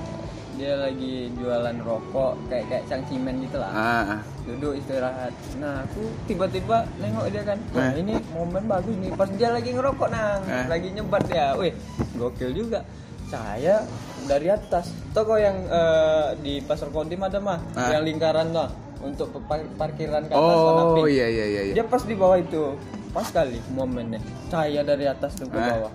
dia 0.57 0.73
lagi 0.75 1.29
jualan 1.37 1.77
rokok 1.81 2.33
kayak 2.49 2.65
kayak 2.67 2.85
cangcimen 2.87 3.45
gitu 3.45 3.61
lah 3.61 3.69
ah 3.69 4.05
ah. 4.09 4.21
duduk 4.43 4.73
istirahat 4.75 5.29
nah 5.55 5.85
aku 5.85 6.01
tiba-tiba 6.25 6.89
nengok 6.97 7.29
dia 7.29 7.43
kan 7.45 7.59
wah 7.71 7.93
Eh. 7.93 8.01
ini 8.01 8.15
momen 8.33 8.65
bagus 8.65 8.97
nih 8.97 9.13
pas 9.13 9.29
dia 9.29 9.53
lagi 9.53 9.71
ngerokok 9.71 10.09
nang 10.09 10.41
Eh. 10.43 10.65
lagi 10.67 10.89
nyebat 10.91 11.23
dia 11.27 11.53
wih 11.55 11.77
gokil 12.15 12.57
juga 12.57 12.81
saya 13.27 13.85
dari 14.25 14.49
atas 14.49 14.97
toko 15.13 15.37
yang 15.37 15.61
eh, 15.63 16.29
di 16.41 16.63
pasar 16.63 16.89
Kodim 16.89 17.21
ada 17.21 17.37
mah 17.37 17.61
Ah. 17.75 17.93
yang 17.93 18.03
lingkaran 18.03 18.49
tuh 18.49 18.71
untuk 18.99 19.29
par- 19.45 19.69
parkiran 19.77 20.25
ke 20.25 20.33
atas 20.33 20.57
warna 20.59 20.83
oh 20.83 20.95
pink. 20.97 21.13
iya 21.13 21.27
iya 21.29 21.45
iya 21.45 21.63
iya 21.65 21.75
dia 21.75 21.85
pas 21.85 22.01
di 22.01 22.17
bawah 22.17 22.41
itu 22.41 22.73
pas 23.13 23.29
kali 23.29 23.61
momennya 23.71 24.21
cahaya 24.49 24.81
dari 24.83 25.05
atas 25.05 25.37
tuh 25.37 25.45
ke 25.47 25.55
Eh. 25.55 25.69
bawah 25.69 25.93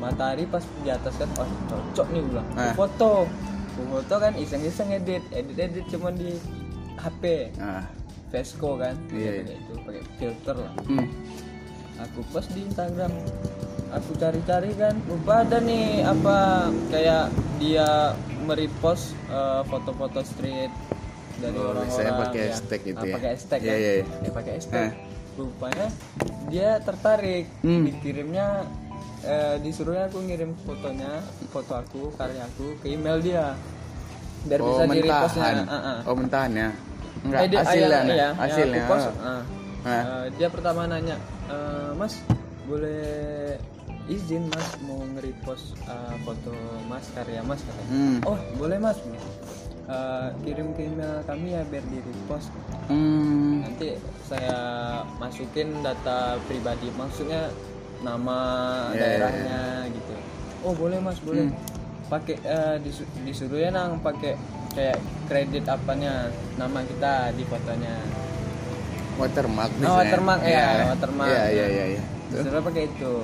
matahari 0.00 0.44
pas 0.44 0.64
di 0.80 0.88
atas 0.88 1.14
kan 1.14 1.28
oh 1.36 1.48
cocok 1.68 2.06
nih 2.08 2.22
bilang 2.24 2.46
Eh. 2.52 2.72
Ku 2.72 2.80
foto 2.80 3.12
foto 3.82 4.14
kan 4.16 4.32
iseng-iseng 4.34 4.90
edit 4.90 5.22
edit 5.30 5.56
edit 5.56 5.84
cuma 5.86 6.08
di 6.10 6.36
HP 6.96 7.52
ah 7.58 7.84
Vesco 8.28 8.76
kan 8.76 8.94
Iya, 9.08 9.42
pakai 9.42 9.56
itu 9.56 9.72
pakai 9.80 10.02
filter 10.16 10.56
lah 10.56 10.72
hmm. 10.84 11.06
aku 11.98 12.20
post 12.28 12.48
di 12.50 12.62
Instagram 12.62 13.12
aku 13.90 14.10
cari-cari 14.14 14.70
kan 14.72 14.94
lupa 15.04 15.42
ada 15.42 15.58
nih 15.58 16.04
apa 16.04 16.36
kayak 16.88 17.26
dia 17.56 18.14
merepost 18.42 19.12
eh, 19.28 19.62
foto-foto 19.64 20.20
street 20.22 20.70
dari 21.36 21.56
Oh, 21.56 21.72
orang-orang 21.72 21.88
biasanya 21.88 22.12
pakai 22.20 22.38
ya. 22.38 22.48
hashtag 22.50 22.80
gitu 22.84 22.98
Ah, 22.98 23.06
ya? 23.06 23.14
pakai 23.16 23.28
hashtag 23.30 23.58
Iya, 23.58 23.66
kan 23.66 23.78
iya, 23.78 23.90
iya. 23.92 24.04
dia 24.20 24.32
pakai 24.32 24.52
hashtag 24.54 24.80
Eh. 24.82 24.92
rupanya 25.32 25.86
dia 26.46 26.68
tertarik 26.80 27.44
Hmm. 27.60 27.84
dikirimnya 27.84 28.46
disuruhnya 29.60 30.04
aku 30.06 30.18
ngirim 30.20 30.50
fotonya 30.60 31.12
foto 31.48 31.72
aku 31.74 32.00
karya 32.14 32.42
aku 32.44 32.74
ke 32.78 32.86
email 32.90 33.18
dia. 33.18 33.52
Biar 34.40 34.60
oh 34.60 34.66
bisa 34.72 34.82
di 34.86 35.00
repostnya. 35.02 35.52
Ah. 35.64 36.00
oh 36.02 36.14
mentahan 36.14 36.52
ya? 36.52 36.68
Enggak 37.20 37.40
Eh, 37.40 37.48
dia- 37.48 37.60
hasilnya 37.60 37.88
iya, 37.90 38.00
nih 38.00 38.16
iya, 38.16 38.28
hasilnya 38.32 38.78
aku 38.78 38.88
post, 38.88 39.06
ah. 39.20 39.28
Ah. 39.28 39.42
Eh, 39.84 40.24
dia 40.34 40.48
pertama 40.48 40.80
nanya 40.84 41.16
"Eh, 41.46 41.90
mas 41.94 42.14
boleh 42.64 43.56
izin 44.06 44.48
mas 44.48 44.68
mau 44.80 45.00
nge-repost 45.14 45.76
eh, 45.82 46.14
foto 46.22 46.52
mas 46.86 47.04
karya 47.12 47.40
mas? 47.42 47.60
Katanya. 47.60 47.88
Hmm. 47.90 48.18
oh 48.24 48.38
boleh 48.56 48.78
mas. 48.78 48.96
Eh, 49.90 50.28
kirim 50.40 50.70
ke 50.72 50.86
email 50.86 51.20
kami 51.24 51.52
ya 51.52 51.62
biar 51.66 51.84
di 51.84 51.98
repost. 52.00 52.48
Hmm. 52.88 53.60
nanti 53.60 53.98
saya 54.24 54.58
masukin 55.18 55.68
data 55.80 56.40
pribadi. 56.46 56.88
Maksudnya 56.92 57.50
nama 58.00 58.38
Iya, 58.88 58.96
iya, 58.96 59.00
daerahnya 59.18 59.60
gitu. 59.90 60.14
Oh 60.60 60.72
boleh 60.72 60.98
mas 60.98 61.18
boleh. 61.18 61.46
Hmm. 61.46 61.78
pakai 62.10 62.42
eh, 62.42 62.76
disu- 62.82 63.06
disuruh 63.22 63.54
ya 63.56 63.70
nang 63.70 64.02
pakai 64.02 64.34
kayak 64.70 64.98
kredit 65.30 65.62
apanya 65.64 66.26
nama 66.56 66.82
kita 66.82 67.30
di 67.32 67.46
fotonya. 67.46 67.94
Watermark 69.14 69.70
Oh, 69.80 69.94
watermark 69.94 70.42
ya, 70.42 70.50
Iya. 70.50 70.84
watermark. 70.90 71.28
iya 71.28 71.44
iya 71.46 71.66
iya 71.68 71.84
iya. 71.94 72.02
Disuruh 72.28 72.62
pakai 72.62 72.82
itu. 72.86 73.14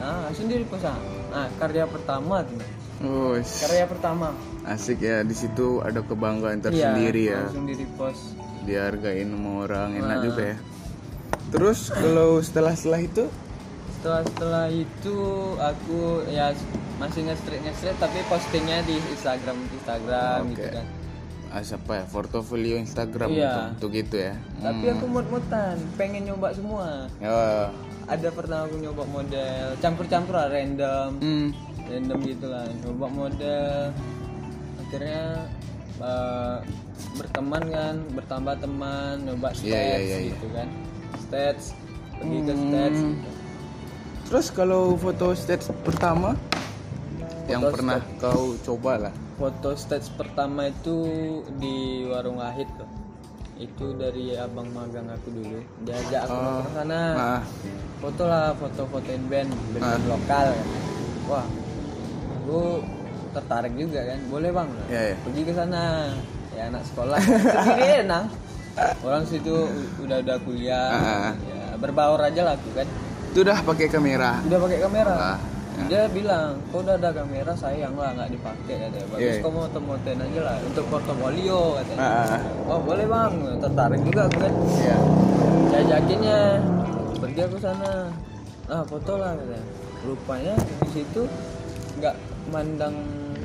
Nah 0.00 0.26
repost 0.34 0.84
ah. 0.84 0.98
nah 1.30 1.46
karya 1.58 1.82
pertama 1.86 2.42
tuh 2.42 2.58
oh, 3.02 3.34
karya 3.38 3.86
pertama. 3.86 4.28
Asik 4.64 4.98
ya 4.98 5.22
di 5.22 5.34
situ 5.34 5.78
ada 5.78 6.00
kebanggaan 6.00 6.58
Iya, 6.58 6.64
tersendiri 6.64 7.22
ya. 7.28 7.38
langsung 7.44 7.66
di 7.66 7.74
repost. 7.76 8.22
Dihargain 8.64 9.28
sama 9.28 9.50
orang 9.62 9.88
enak 9.94 10.08
Nah. 10.10 10.22
juga 10.22 10.42
ya. 10.42 10.58
Terus 11.50 11.78
kalau 11.90 12.42
setelah 12.42 12.74
setelah 12.74 12.98
itu 12.98 13.24
setelah 14.04 14.20
setelah 14.28 14.66
itu 14.68 15.16
aku 15.56 16.28
ya 16.28 16.52
masih 17.00 17.24
nge-street 17.24 17.64
nge-street 17.64 17.96
tapi 17.96 18.20
postingnya 18.28 18.84
di 18.84 19.00
Instagram 19.00 19.56
Instagram 19.72 20.52
gitu 20.52 20.68
Oke. 20.68 20.76
kan 20.76 20.86
ah, 21.48 21.62
siapa 21.64 21.92
ya 21.96 22.04
portofolio 22.12 22.76
Instagram 22.76 23.32
Iya. 23.32 23.40
gitu, 23.40 23.60
untuk 23.72 23.90
gitu 23.96 24.16
ya 24.20 24.36
tapi 24.60 24.92
aku 24.92 25.04
mut-mutan 25.08 25.80
pengen 25.96 26.28
nyoba 26.28 26.52
semua 26.52 27.08
ya 27.16 27.72
ada 28.04 28.28
pertama 28.28 28.68
aku 28.68 28.76
nyoba 28.76 29.08
model 29.08 29.64
campur-campur 29.80 30.36
lah 30.36 30.48
random 30.52 31.08
hmm. 31.24 31.48
random 31.88 32.18
gitu 32.28 32.46
lah 32.52 32.68
nyoba 32.84 33.06
model 33.08 33.72
akhirnya 34.84 35.48
eh, 35.96 36.56
berteman 37.16 37.64
kan 37.72 37.94
bertambah 38.12 38.54
teman 38.60 39.14
nyoba 39.24 39.48
stats 39.56 39.64
Iya, 39.64 39.80
iya, 39.80 39.96
iya, 39.96 40.16
iya. 40.20 40.28
gitu 40.36 40.46
kan 40.52 40.68
stats 41.24 41.72
pergi 42.20 42.38
ke 42.44 42.52
stats 42.52 43.00
Hmm. 43.00 43.16
Terus 44.24 44.48
kalau 44.48 44.96
foto 44.96 45.32
stage 45.32 45.68
pertama? 45.82 46.34
Yang 47.44 47.60
Foto 47.60 47.72
pernah 47.76 47.98
kau 48.16 48.42
coba 48.56 48.92
lah 48.96 49.14
foto 49.34 49.74
stage 49.74 50.08
pertama 50.14 50.70
itu 50.70 50.96
di 51.58 52.06
warung 52.06 52.40
Wahid 52.40 52.70
tuh 52.78 52.88
itu 53.54 53.94
dari 53.94 54.34
abang 54.34 54.66
magang 54.74 55.06
aku 55.06 55.30
dulu. 55.30 55.62
Diajak 55.86 56.26
aku 56.26 56.34
Oh. 56.34 56.58
ke 56.58 56.70
sana. 56.74 57.00
Nah 57.14 57.40
foto 58.02 58.22
lah 58.26 58.50
foto-fotoin 58.58 59.22
band 59.30 59.50
band, 59.70 59.82
Ah. 59.84 59.98
lokal. 60.10 60.46
Kan. 60.50 60.66
wah 61.24 61.46
aku 62.34 62.82
tertarik 63.30 63.74
juga 63.78 64.00
kan. 64.04 64.18
Boleh 64.26 64.50
bang? 64.50 64.68
Iya, 64.90 65.02
iya. 65.06 65.16
pergi 65.22 65.42
ke 65.46 65.52
sana. 65.54 65.82
Ya 66.50 66.62
anak 66.66 66.82
sekolah. 66.82 67.18
Sendiri 67.22 67.86
enak. 68.02 68.24
Orang 69.06 69.22
situ 69.22 69.54
udah 70.02 70.18
udah 70.18 70.36
kuliah. 70.42 70.90
Ah. 70.90 71.32
ya, 71.46 71.78
berbaur 71.78 72.20
aja 72.20 72.42
lah 72.42 72.54
aku 72.58 72.74
kan 72.74 72.88
Itu 73.34 73.42
udah 73.42 73.58
pakai 73.60 73.90
kamera. 73.90 74.38
udah 74.40 74.58
pakai 74.60 74.78
kamera. 74.78 75.14
Ah, 75.18 75.38
dia 75.84 76.06
bilang 76.06 76.54
kok 76.70 76.86
udah 76.86 76.94
ada 76.94 77.10
kamera 77.10 77.50
sayang 77.52 77.90
lah 77.92 78.14
nggak 78.14 78.30
dipakai 78.30 78.74
katanya 78.78 79.06
bagus 79.10 79.26
Iya. 79.26 79.42
kau 79.42 79.50
mau 79.50 79.66
motoin 79.66 80.18
aja 80.22 80.40
lah 80.40 80.56
untuk 80.62 80.84
portofolio 80.86 81.60
katanya 81.74 81.98
Ah, 81.98 82.30
ah. 82.30 82.40
oh 82.70 82.78
boleh 82.78 83.02
bang. 83.04 83.32
Tertarik 83.58 84.00
juga 84.00 84.20
aku 84.24 84.38
kan 84.38 84.52
Iya. 84.54 84.96
saya 85.66 85.82
yakinnya 85.90 86.38
pergi 87.18 87.40
aku 87.42 87.56
sana. 87.58 87.92
Ah 88.64 88.82
foto 88.86 89.12
lah 89.18 89.34
katanya 89.34 89.62
rupanya 90.00 90.54
di 90.78 90.88
situ 90.92 91.22
nggak 91.98 92.14
mandang 92.48 92.94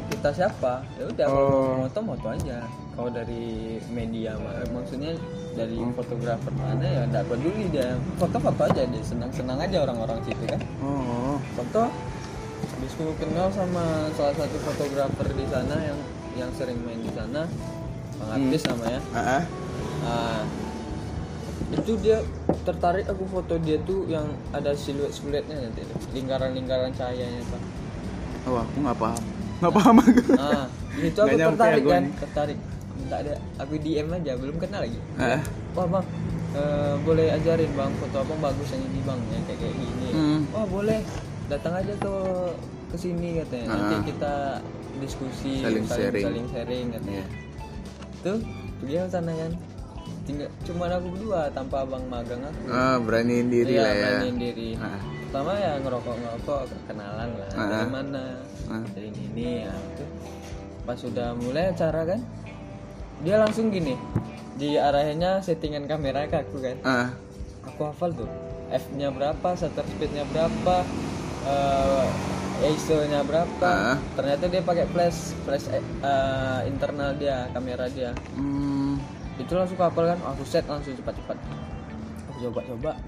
kita 0.07 0.29
siapa. 0.31 0.85
Ya 0.95 1.09
udah 1.09 1.25
Oh. 1.27 1.81
foto 1.81 1.99
foto 2.05 2.27
aja. 2.29 2.61
Kalau 2.93 3.09
dari 3.09 3.47
media 3.89 4.37
ma- 4.37 4.69
maksudnya 4.69 5.17
dari 5.59 5.75
Hmm. 5.75 5.91
fotografer 5.91 6.51
mana 6.53 6.85
ya 6.85 7.01
nggak 7.05 7.23
peduli 7.27 7.67
dia 7.67 7.87
foto 8.15 8.37
foto 8.39 8.61
aja 8.63 8.81
dia 8.81 9.03
senang 9.03 9.27
senang 9.29 9.59
aja 9.59 9.77
orang-orang 9.81 10.23
situ 10.23 10.43
kan 10.45 10.61
Oh. 10.79 11.35
foto 11.53 11.91
habis 12.69 12.91
aku 12.93 13.13
kenal 13.17 13.47
sama 13.49 13.83
salah 14.13 14.31
satu 14.33 14.57
fotografer 14.61 15.27
di 15.29 15.45
sana 15.45 15.75
yang 15.81 15.99
yang 16.37 16.49
sering 16.53 16.79
main 16.79 16.97
di 16.97 17.11
sana 17.11 17.43
Bang 18.15 18.31
Artis 18.37 18.63
namanya 18.65 18.99
Ah, 19.09 19.19
ah. 19.19 19.43
Nah, 19.99 20.39
itu 21.71 21.91
dia 21.99 22.23
tertarik 22.61 23.05
aku 23.05 23.23
foto 23.25 23.59
dia 23.59 23.77
tuh 23.81 24.07
yang 24.07 24.25
ada 24.49 24.71
siluet 24.73 25.11
siluetnya 25.11 25.59
nanti 25.61 25.83
lingkaran 26.11 26.51
lingkaran 26.51 26.91
cahayanya 26.91 27.43
pak 27.45 27.61
Oh, 28.41 28.55
aku 28.57 28.77
nggak 28.79 28.97
paham. 28.97 29.23
Nggak 29.59 29.73
paham 29.73 29.95
aku. 29.99 30.21
nah 30.33 30.65
itu 30.97 31.19
aku 31.21 31.35
tertarik 31.37 31.83
kan 31.85 32.03
tertarik 32.17 32.57
minta 32.99 33.15
ada 33.17 33.33
aku 33.57 33.73
dm 33.77 34.07
aja 34.13 34.31
belum 34.35 34.55
kenal 34.57 34.81
lagi 34.81 34.99
Ah. 35.15 35.39
wah 35.73 35.87
bang 35.89 36.05
eh, 36.51 36.93
boleh 37.01 37.27
ajarin 37.31 37.71
bang 37.71 37.91
foto 37.95 38.17
abang 38.19 38.39
bagus 38.39 38.69
yang 38.69 38.83
ini 38.83 38.99
bang 39.01 39.19
yang 39.29 39.43
kayak 39.45 39.59
kayak 39.59 39.75
gini 39.75 40.09
Hmm. 40.09 40.39
oh 40.51 40.65
boleh 40.65 40.99
datang 41.47 41.73
aja 41.75 41.93
ke 41.95 42.13
ke 42.87 42.97
sini 42.97 43.39
katanya 43.39 43.65
nanti 43.71 43.95
Ah. 43.95 44.01
kita 44.03 44.33
diskusi 44.97 45.53
Saling 45.59 45.85
sharing. 45.85 46.23
saling 46.23 46.47
sharing 46.47 46.85
katanya 46.89 47.15
Iya. 47.15 47.25
tuh 48.19 48.37
pergi 48.77 48.95
ke 48.97 49.07
sana 49.07 49.31
kan 49.33 49.51
tinggal 50.21 50.49
cuman 50.61 50.89
aku 50.91 51.07
berdua 51.11 51.41
tanpa 51.49 51.75
abang 51.81 52.03
magang 52.05 52.41
aku 52.41 52.61
Ah, 52.67 52.97
beraniin 52.97 53.47
diri 53.47 53.73
Iya, 53.73 53.81
lah 53.81 53.91
ya. 53.91 54.03
beraniin 54.11 54.37
diri 54.37 54.69
Ah. 54.75 54.99
pertama 55.23 55.51
ya 55.55 55.71
ngerokok 55.77 56.15
ngerokok 56.17 56.59
kenalan 56.85 57.29
lah 57.31 57.49
Ah. 57.51 57.67
dari 57.71 57.87
mana 57.87 58.23
Ah. 58.67 58.83
dari 58.91 59.07
ini 59.07 59.21
ini 59.29 59.43
ya 59.63 59.73
itu 59.73 60.03
pas 60.81 60.97
sudah 60.97 61.27
mulai 61.35 61.69
acara 61.69 62.01
kan 62.03 62.19
dia 63.19 63.35
langsung 63.35 63.67
gini 63.69 63.95
di 64.55 64.75
arahnya 64.75 65.39
settingan 65.39 65.85
kamera 65.85 66.25
ke 66.25 66.39
aku 66.39 66.59
kan 66.59 66.77
Ah. 66.81 67.07
aku 67.63 67.81
hafal 67.85 68.11
tuh 68.13 68.29
f 68.69 68.85
nya 68.93 69.09
berapa 69.09 69.47
shutter 69.53 69.83
speed 69.87 70.11
nya 70.11 70.23
berapa 70.25 70.83
eh 71.45 72.07
ISO 72.69 73.07
nya 73.07 73.23
berapa 73.23 73.63
Ah. 73.63 73.97
ternyata 74.13 74.45
dia 74.45 74.59
pakai 74.59 74.85
flash 74.87 75.31
flash 75.41 75.67
eh, 75.69 75.79
eh, 75.79 76.59
internal 76.67 77.15
dia 77.15 77.47
kamera 77.49 77.87
dia 77.87 78.11
Hmm. 78.35 78.99
itu 79.35 79.51
langsung 79.51 79.79
hafal 79.79 80.03
kan 80.05 80.19
aku 80.25 80.43
set 80.43 80.63
langsung 80.65 80.91
cepat-cepat 80.93 81.37
aku 82.27 82.37
coba-coba 82.45 82.99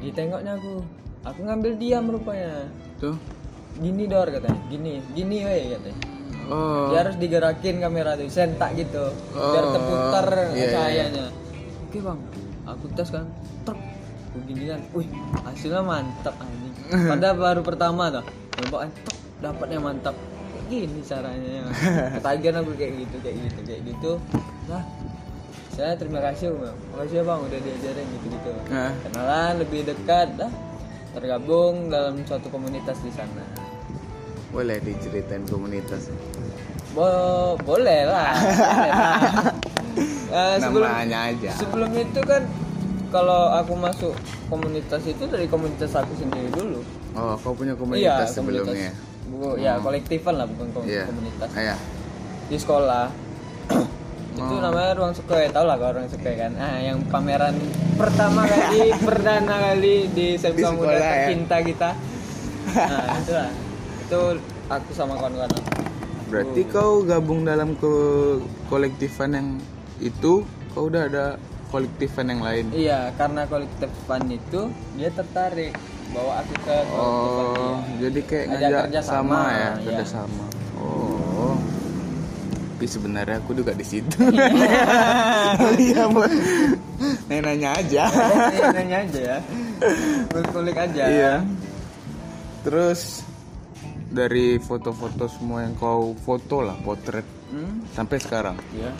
ditengoknya 0.00 0.56
aku 0.56 0.80
aku 1.22 1.40
ngambil 1.42 1.72
diam 1.76 2.04
rupanya 2.08 2.68
Tuh. 2.96 3.16
gini 3.74 4.04
dor 4.04 4.28
katanya 4.28 4.56
gini 4.68 5.00
gini 5.12 5.36
weh 5.42 5.76
katanya 5.76 6.00
Oh. 6.46 6.88
dia 6.88 6.98
harus 7.00 7.16
digerakin 7.16 7.78
kamera 7.78 8.14
tuh 8.14 8.28
sentak 8.28 8.74
gitu 8.74 9.08
biar 9.32 9.64
Oh, 9.64 9.72
terputar 9.72 10.26
iya, 10.28 10.44
iya. 10.52 10.66
cahayanya. 10.70 11.26
Oke 11.82 11.98
bang. 11.98 12.18
Aku 12.66 12.84
tes 12.92 13.08
kan. 13.08 13.24
Truk. 13.62 13.78
Aku 14.28 14.38
gini 14.44 14.64
kan. 14.66 14.80
Wih 14.92 15.08
hasilnya 15.42 15.80
mantap 15.80 16.34
anjing. 16.36 16.74
Padahal 17.10 17.36
baru 17.36 17.60
pertama 17.60 18.10
tuh 18.10 18.24
kan 18.70 18.90
truk, 18.92 19.18
dapatnya 19.40 19.78
mantap. 19.78 20.14
Kayak 20.14 20.64
gini 20.70 21.00
caranya 21.02 21.50
ya. 21.50 21.62
ketagihan 22.14 22.56
aku 22.58 22.72
kayak 22.74 22.92
gitu 22.98 23.16
kayak 23.20 23.36
gitu 23.42 23.60
kayak 23.62 23.80
gitu. 23.84 24.10
Nah 24.66 24.82
saya 25.70 25.92
terima 25.94 26.20
kasih 26.20 26.52
bang. 26.52 26.76
Makasih 26.90 27.16
ya 27.16 27.22
bang 27.22 27.40
udah 27.40 27.58
diajarin 27.58 28.06
gitu 28.12 28.26
gitu 28.30 28.50
Ah. 28.68 28.92
kenalan 29.02 29.52
lebih 29.58 29.80
dekat 29.84 30.28
dah. 30.36 30.52
Tergabung 31.12 31.88
dalam 31.88 32.18
suatu 32.26 32.48
komunitas 32.48 32.98
di 33.00 33.10
sana. 33.10 33.44
Boleh 34.50 34.78
diceritain 34.78 35.42
komunitas. 35.44 36.10
Bo 36.94 37.06
boleh 37.60 38.00
lah. 38.06 38.32
boleh 38.40 38.90
lah. 38.90 39.18
Eh, 40.34 40.58
sebelum 40.58 40.82
Namanya 40.82 41.30
aja. 41.30 41.50
sebelum 41.54 41.94
itu 41.94 42.18
kan 42.20 42.42
kalau 43.08 43.54
aku 43.54 43.78
masuk 43.78 44.10
komunitas 44.44 45.06
itu 45.06 45.22
dari 45.24 45.46
komunitas 45.46 45.94
aku 45.94 46.10
sendiri 46.12 46.50
dulu. 46.50 46.82
Oh, 47.14 47.38
kau 47.38 47.54
punya 47.54 47.70
komunitas 47.72 48.34
sebelumnya. 48.34 48.90
Bu, 49.24 49.54
ya 49.54 49.78
kolektifan 49.78 50.34
lah 50.34 50.42
bukan 50.44 50.74
kom- 50.74 50.82
Iya. 50.84 51.06
komunitas. 51.06 51.46
Ah, 51.48 51.62
ya. 51.64 51.76
Di 52.44 52.58
sekolah 52.58 53.14
itu 54.34 54.42
Oh. 54.42 54.58
namanya 54.58 54.98
ruang 54.98 55.14
sukai 55.14 55.46
tau 55.48 55.62
lah 55.62 55.78
kalau 55.78 56.02
ruang 56.02 56.10
sukai 56.10 56.34
kan 56.34 56.50
ah 56.58 56.82
yang 56.82 56.98
pameran 57.06 57.54
pertama 57.94 58.42
kali 58.42 58.90
perdana 59.06 59.54
kali 59.70 60.10
di 60.10 60.34
Semka 60.34 60.74
Muda 60.74 60.90
sekolah, 60.90 60.98
ya? 60.98 61.10
tercinta 61.22 61.56
kita 61.62 61.90
nah 62.74 63.06
itulah 63.16 63.50
itu 64.02 64.20
aku 64.66 64.90
sama 64.90 65.14
kawan-kawan 65.14 65.54
Berarti 66.34 66.66
kau 66.66 67.06
gabung 67.06 67.46
dalam 67.46 67.78
ke 67.78 67.94
kolektifan 68.66 69.38
yang 69.38 69.48
itu, 70.02 70.42
kau 70.74 70.90
udah 70.90 71.06
ada 71.06 71.38
kolektifan 71.70 72.26
yang 72.26 72.42
lain. 72.42 72.66
Iya, 72.74 73.14
karena 73.14 73.46
kolektif 73.46 73.86
fun 74.02 74.26
itu 74.26 74.66
dia 74.98 75.14
tertarik 75.14 75.78
bawa 76.10 76.42
aku 76.42 76.54
ke 76.58 76.74
kolektif 76.90 76.90
fun 76.90 76.98
Oh, 76.98 77.78
dia. 77.86 78.10
jadi 78.10 78.20
kayak 78.26 78.46
Ajak 78.50 78.58
ngajak 78.58 78.82
kerja 78.90 79.00
sama, 79.06 79.14
sama, 79.14 79.38
ya, 79.46 79.54
iya. 79.54 79.70
kerja 79.86 80.04
sama. 80.10 80.44
Oh. 80.74 81.54
Tapi 82.74 82.84
sebenarnya 82.90 83.36
aku 83.38 83.50
juga 83.54 83.70
di 83.70 83.86
situ. 83.86 84.18
Iya, 85.86 86.02
Bu. 86.10 86.18
nanya 87.30 87.78
aja. 87.78 88.04
Jadi 88.10 88.58
nanya 88.74 88.96
aja 89.06 89.20
ya. 89.22 89.38
Kulik 90.50 90.74
aja. 90.74 91.04
Iya. 91.06 91.34
Terus 92.66 93.22
dari 94.14 94.56
foto-foto 94.56 95.26
semua 95.26 95.62
yang 95.62 95.74
kau 95.74 96.14
foto 96.16 96.62
lah, 96.62 96.78
potret 96.78 97.26
Hmm? 97.46 97.82
sampai 97.90 98.16
sekarang. 98.16 98.56
Iya. 98.72 98.90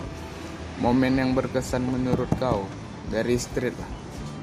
Momen 0.77 1.14
yang 1.14 1.31
berkesan 1.33 1.83
menurut 1.83 2.27
kau 2.37 2.66
dari 3.07 3.35
street 3.35 3.74
lah. 3.74 3.90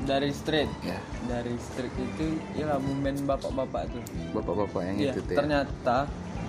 Dari 0.01 0.31
street. 0.31 0.67
Ya, 0.81 0.97
Dari 1.23 1.53
street 1.61 1.93
itu 1.93 2.25
ya 2.53 2.75
momen 2.75 3.21
bapak-bapak 3.21 3.87
tuh. 3.87 4.03
bapak-bapak 4.31 4.81
yang 4.81 4.95
Iya, 4.97 5.11
itu 5.11 5.19
tuh 5.21 5.31
ya. 5.31 5.37
ternyata 5.37 5.97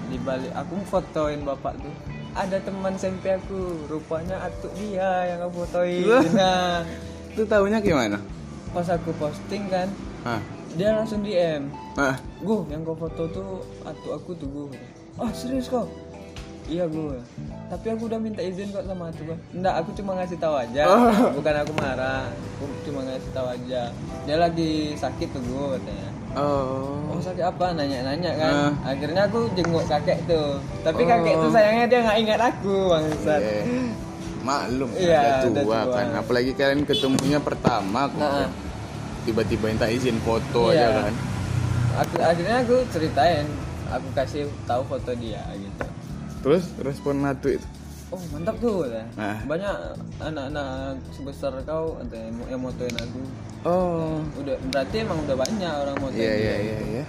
di 0.04 0.18
balik 0.18 0.52
aku 0.52 0.74
fotoin 0.84 1.40
bapak 1.42 1.74
tuh 1.76 1.94
ada 2.32 2.56
teman 2.58 2.94
SMP 2.94 3.28
aku 3.30 3.58
rupanya 3.86 4.40
atuk 4.40 4.72
dia 4.74 5.28
yang 5.28 5.40
aku 5.42 5.62
fotoin 5.62 6.04
nah 6.32 6.80
Itu 7.32 7.44
tahunya 7.44 7.78
gimana? 7.78 8.18
pas 8.70 8.88
aku 8.88 9.12
posting 9.14 9.68
kan 9.68 9.88
Hah? 10.22 10.40
Dia 10.72 10.88
langsung 10.92 11.20
DM 11.20 11.68
Ah, 11.94 12.16
Gue 12.38 12.64
yang 12.66 12.82
kau 12.82 12.94
foto 12.94 13.28
tuh 13.28 13.50
atu 13.82 14.08
aku 14.12 14.32
tuh 14.34 14.48
gue. 14.48 14.78
Oh 15.14 15.28
serius 15.30 15.66
kau? 15.66 15.84
Iya 16.64 16.86
gue. 16.86 17.18
Tapi 17.68 17.86
aku 17.90 18.06
udah 18.06 18.16
minta 18.16 18.40
izin 18.40 18.70
kok 18.70 18.82
sama 18.82 19.08
atu 19.08 19.24
gue. 19.24 19.36
Enggak, 19.52 19.74
aku 19.76 19.90
cuma 19.92 20.14
ngasih 20.14 20.38
tahu 20.38 20.54
aja. 20.54 20.82
Oh. 20.84 21.28
Bukan 21.34 21.54
aku 21.58 21.72
marah. 21.74 22.24
Aku 22.30 22.64
cuma 22.82 23.02
ngasih 23.02 23.30
tahu 23.30 23.46
aja. 23.46 23.92
Dia 24.22 24.36
lagi 24.38 24.72
sakit 24.94 25.28
tuh 25.30 25.42
gue 25.42 25.64
katanya. 25.76 26.08
oh. 26.34 27.10
Oh 27.10 27.20
sakit 27.20 27.44
apa? 27.44 27.66
Nanya-nanya 27.74 28.32
kan. 28.34 28.52
Ah. 28.54 28.72
Akhirnya 28.88 29.26
aku 29.26 29.52
jenguk 29.52 29.84
kakek 29.84 30.24
tuh. 30.24 30.56
Tapi 30.80 31.02
Oh. 31.02 31.08
kakek 31.08 31.34
tuh 31.36 31.50
sayangnya 31.50 31.86
dia 31.86 32.00
nggak 32.00 32.18
ingat 32.20 32.40
aku 32.42 32.74
bangsat. 32.88 33.40
Iya. 33.42 33.62
Maklum 34.42 34.90
Iya, 34.92 35.20
udah 35.20 35.38
udah 35.44 35.62
tua 35.62 35.80
tua. 35.82 35.94
kan. 35.94 36.06
Apalagi 36.16 36.50
kalian 36.52 36.82
ketemunya 36.82 37.38
pertama 37.38 38.08
kok. 38.08 38.16
Nah. 38.18 38.48
Tiba-tiba 39.22 39.70
minta 39.70 39.86
izin 39.86 40.18
foto 40.26 40.74
Iya. 40.74 40.90
aja 40.90 41.06
kan. 41.06 41.14
Aku, 42.02 42.14
akhirnya 42.18 42.56
aku 42.64 42.76
ceritain. 42.90 43.46
Aku 43.92 44.08
kasih 44.16 44.48
tahu 44.64 44.82
foto 44.88 45.12
dia 45.14 45.44
gitu. 45.52 45.84
Terus 46.42 46.64
respon 46.80 47.22
Natu 47.22 47.52
itu. 47.52 47.68
Oh 48.12 48.20
mantap 48.28 48.60
tuh 48.60 48.84
katanya. 48.84 49.08
Nah. 49.16 49.38
Banyak 49.48 49.76
anak-anak 50.20 51.00
sebesar 51.16 51.52
kau 51.64 51.96
ada 51.96 52.12
yang, 52.12 52.36
yang 52.44 52.60
motoin 52.60 52.92
aku. 52.92 53.20
Oh. 53.64 54.20
Udah 54.36 54.56
berarti 54.68 55.00
emang 55.00 55.16
udah 55.24 55.32
banyak 55.32 55.72
orang 55.72 55.96
motoin. 55.96 56.20
Iya 56.20 56.32
dia. 56.36 56.44
iya 56.44 56.56
iya 56.60 56.78
iya. 56.92 57.04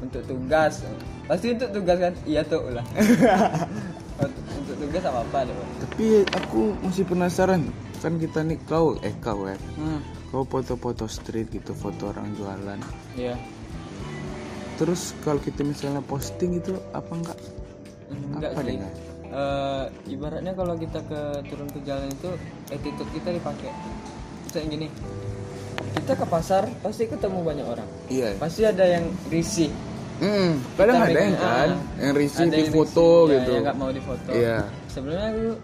Untuk 0.00 0.24
tugas. 0.24 0.80
Pasti 1.28 1.52
untuk 1.52 1.76
tugas 1.76 1.98
kan? 2.00 2.14
Iya 2.24 2.40
tuh 2.48 2.72
lah. 2.72 2.84
untuk, 4.24 4.76
tugas 4.80 5.02
apa 5.04 5.20
apa 5.28 5.38
deh. 5.44 5.54
Tapi 5.84 6.06
aku 6.32 6.60
masih 6.80 7.04
penasaran. 7.04 7.68
Kan 8.00 8.16
kita 8.16 8.40
nih 8.40 8.56
kau 8.64 8.96
eh 9.04 9.12
kau 9.20 9.44
ya. 9.44 9.60
Hmm. 9.76 10.00
Kau 10.30 10.46
foto-foto 10.46 11.10
street 11.10 11.50
gitu, 11.50 11.74
foto 11.74 12.14
orang 12.14 12.30
jualan. 12.38 12.78
Iya. 13.18 13.34
Terus 14.78 15.12
kalau 15.26 15.42
kita 15.42 15.66
misalnya 15.66 16.00
posting 16.06 16.62
itu 16.62 16.78
apa 16.94 17.12
enggak? 17.12 17.38
Enggak 18.10 18.50
apa 18.54 18.62
sih. 18.62 18.78
dengan? 18.78 18.92
eh, 19.30 19.84
ibaratnya 20.10 20.52
kalau 20.58 20.74
kita 20.74 21.00
ke 21.06 21.20
turun 21.46 21.68
ke 21.70 21.80
jalan 21.86 22.08
itu 22.10 22.30
attitude 22.70 23.10
kita 23.14 23.30
dipakai 23.34 23.70
misalnya 24.46 24.66
gini 24.74 24.88
kita 25.94 26.12
ke 26.18 26.26
pasar 26.26 26.62
pasti 26.82 27.06
ketemu 27.06 27.38
banyak 27.42 27.66
orang 27.66 27.88
iya 28.10 28.34
pasti 28.36 28.66
ada 28.66 28.84
yang 28.84 29.06
risih 29.30 29.70
Hmm, 30.20 30.60
kadang 30.76 31.00
ada 31.00 31.16
yang 31.16 31.32
kan 31.32 31.70
ah, 31.72 31.96
yang 31.96 32.12
risih 32.12 32.52
di 32.52 32.68
foto 32.68 33.24
ya, 33.24 33.40
gitu 33.40 33.50
yang 33.56 33.64
nggak 33.64 33.78
mau 33.80 33.88
difoto 33.88 34.30
iya 34.36 34.68
sebenarnya 34.92 35.56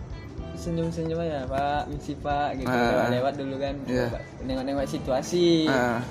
aku 0.66 0.74
senyum 0.74 0.90
senyum 0.90 1.22
aja 1.22 1.46
pak 1.46 1.82
misi 1.86 2.12
pak 2.18 2.58
gitu 2.58 2.66
Ah. 2.66 3.06
lewat 3.06 3.08
lewat 3.14 3.34
dulu 3.38 3.54
kan 3.56 3.74
Iya. 3.86 4.06
nengok 4.42 4.64
nengok 4.66 4.86
situasi 4.90 5.70
Ah, 5.70 6.02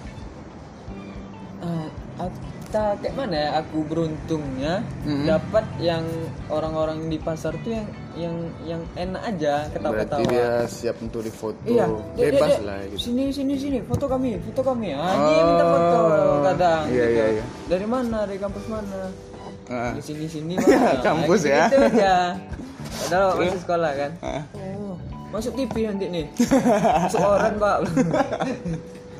Ah, 2.16 2.32
kita 2.64 2.96
kayak 3.04 3.16
mana 3.18 3.36
ya 3.36 3.50
aku 3.60 3.84
beruntungnya 3.84 4.80
Mhm. 5.04 5.28
dapat 5.28 5.66
yang 5.78 6.04
orang-orang 6.48 7.12
di 7.12 7.20
pasar 7.20 7.52
tuh 7.60 7.76
yang 7.76 7.84
yang 8.16 8.36
yang 8.64 8.82
enak 8.96 9.20
aja 9.26 9.68
berarti 9.68 9.76
ketawa-ketawa 9.76 10.24
dia 10.24 10.48
siap 10.66 10.96
untuk 11.02 11.20
difoto 11.20 11.60
Iya, 11.66 11.92
bebas 12.16 12.40
Dek, 12.40 12.56
Dek, 12.56 12.64
lah 12.64 12.80
gitu 12.88 13.00
Sini 13.02 13.24
sini 13.30 13.54
sini, 13.58 13.78
foto 13.84 14.08
kami, 14.08 14.40
foto 14.42 14.62
kami. 14.64 14.96
Ah, 14.96 15.12
Oh, 15.12 15.28
dia 15.28 15.44
minta 15.44 15.66
foto 15.68 16.00
kadang. 16.46 16.82
iya, 16.88 17.04
gitu. 17.04 17.12
iya, 17.12 17.26
iya. 17.34 17.44
Dari 17.68 17.86
mana? 17.86 18.18
Dari 18.24 18.40
kampus 18.40 18.66
mana? 18.72 19.02
Ah, 19.68 19.92
Di 19.92 20.02
sini 20.02 20.26
sini 20.26 20.54
mana? 20.64 21.04
Kampus 21.04 21.40
gitu, 21.42 21.52
ya. 21.52 21.66
Gitu 21.68 21.78
aja. 21.82 22.16
Padahal 23.06 23.30
masih 23.38 23.62
sekolah 23.62 23.92
kan. 23.94 24.12
Oh, 24.56 24.96
masuk 25.30 25.54
TV 25.54 25.74
nanti 25.86 26.06
nih. 26.08 26.26
masuk 27.02 27.22
orang 27.22 27.56
pak. 27.56 27.78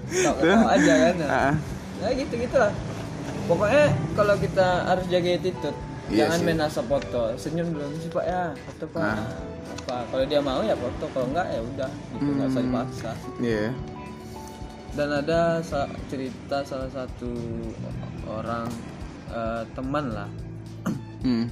Tahu 0.06 0.38
aja 0.68 0.94
kan. 1.04 1.16
Ah, 1.26 1.54
Nah 1.96 2.12
gitu 2.12 2.34
gitulah. 2.36 2.74
Pokoknya 3.46 3.86
kalau 4.14 4.36
kita 4.36 4.68
harus 4.86 5.06
jaga 5.06 5.30
attitude, 5.32 5.78
Iya 6.08 6.26
jangan 6.26 6.38
sih. 6.38 6.46
main 6.46 6.60
asal 6.62 6.84
foto. 6.84 7.24
Senyum 7.36 7.70
dulu 7.70 7.88
sih 7.96 8.10
pak 8.10 8.26
ya, 8.26 8.44
foto 8.60 8.86
pak. 8.90 9.02
Ah. 9.02 9.22
Apa? 9.76 9.98
Kalau 10.08 10.26
dia 10.26 10.40
mau 10.40 10.62
ya 10.62 10.74
foto, 10.74 11.06
kalau 11.10 11.30
enggak 11.30 11.46
ya 11.48 11.62
udah, 11.64 11.90
gitu 12.12 12.30
nggak 12.32 12.48
usah 12.48 12.58
Hmm. 12.58 12.68
dipaksa. 12.68 13.12
iya 13.40 13.70
Dan 14.92 15.10
ada 15.12 15.40
sa- 15.60 15.92
cerita 16.06 16.64
salah 16.64 16.88
satu 16.88 17.28
orang 18.26 18.66
eh, 19.28 19.64
teman 19.74 20.06
lah, 20.08 20.30
hmm. 21.20 21.46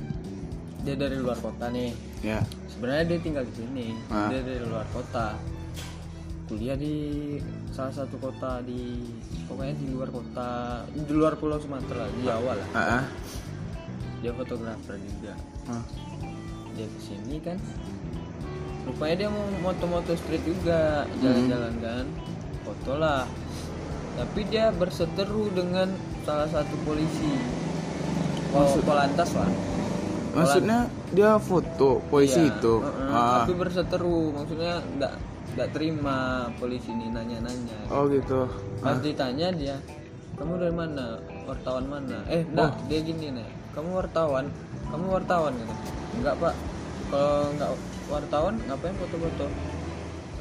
Dia 0.84 0.96
dari 0.96 1.15
luar 1.15 1.39
kota 1.39 1.67
nih. 1.67 1.91
ya 2.22 2.39
Sebenarnya 2.67 3.06
dia 3.06 3.19
tinggal 3.19 3.43
di 3.46 3.54
sini, 3.56 3.88
Ah. 4.10 4.28
dia 4.28 4.41
dari 4.41 4.60
luar 4.62 4.84
kota. 4.89 5.38
Kuliah 6.43 6.76
di 6.76 6.96
salah 7.72 7.93
satu 7.93 8.19
kota 8.19 8.60
di 8.62 9.00
pokoknya 9.48 9.74
di 9.74 9.88
luar 9.89 10.10
kota, 10.12 10.50
di 10.88 11.02
luar 11.08 11.34
Pulau 11.36 11.58
Sumatera, 11.58 12.04
di 12.12 12.19
Jawa 12.22 12.54
lah. 12.54 12.67
ah, 12.74 12.82
ah. 13.00 13.04
Dia 14.19 14.32
fotografer 14.34 15.00
juga. 15.00 15.34
Ah. 15.65 15.84
Dia 16.74 16.86
ke 16.86 17.00
sini 17.00 17.38
kan, 17.39 17.56
rupanya 18.84 19.15
dia 19.15 19.30
mau 19.30 19.46
moto-moto 19.63 20.17
street 20.17 20.43
juga, 20.43 21.08
jalan-jalan 21.22 21.74
kan, 21.80 22.06
foto 22.63 22.91
lah. 22.98 23.24
Tapi 24.13 24.41
dia 24.46 24.69
berseteru 24.69 25.48
dengan 25.50 25.89
salah 26.22 26.50
satu 26.50 26.76
polisi. 26.84 27.34
Oh, 28.54 28.78
polantas 28.82 29.34
lah. 29.34 29.50
Maksudnya 30.34 30.80
dia 31.13 31.38
foto 31.38 32.02
polisi 32.10 32.41
Iya, 32.41 32.52
itu. 32.58 32.74
heeh, 32.82 33.10
ah. 33.13 33.46
tapi 33.46 33.54
berseteru. 33.54 34.34
Maksudnya 34.34 34.74
nggak 34.98 35.13
nggak 35.54 35.69
terima 35.69 36.50
polisi 36.58 36.89
ini 36.89 37.13
nanya-nanya. 37.13 37.80
Oh 37.93 38.10
gitu. 38.10 38.50
Pas 38.82 38.98
ditanya 38.98 39.54
dia 39.54 39.78
kamu 40.38 40.58
dari 40.58 40.74
mana? 40.74 41.22
Wartawan 41.46 41.86
mana? 41.86 42.26
Eh 42.26 42.41
enggak 42.41 42.74
dia 42.89 43.00
gini 43.06 43.30
nih 43.38 43.48
kamu 43.78 43.89
wartawan? 44.02 44.46
Kamu 44.89 45.06
wartawan? 45.13 45.54
Gitu. 45.54 45.74
Enggak 46.22 46.36
pak. 46.41 46.56
Kalau 47.13 47.54
nggak 47.54 47.72
wartawan 48.10 48.56
ngapain 48.65 48.96
foto-foto? 48.98 49.46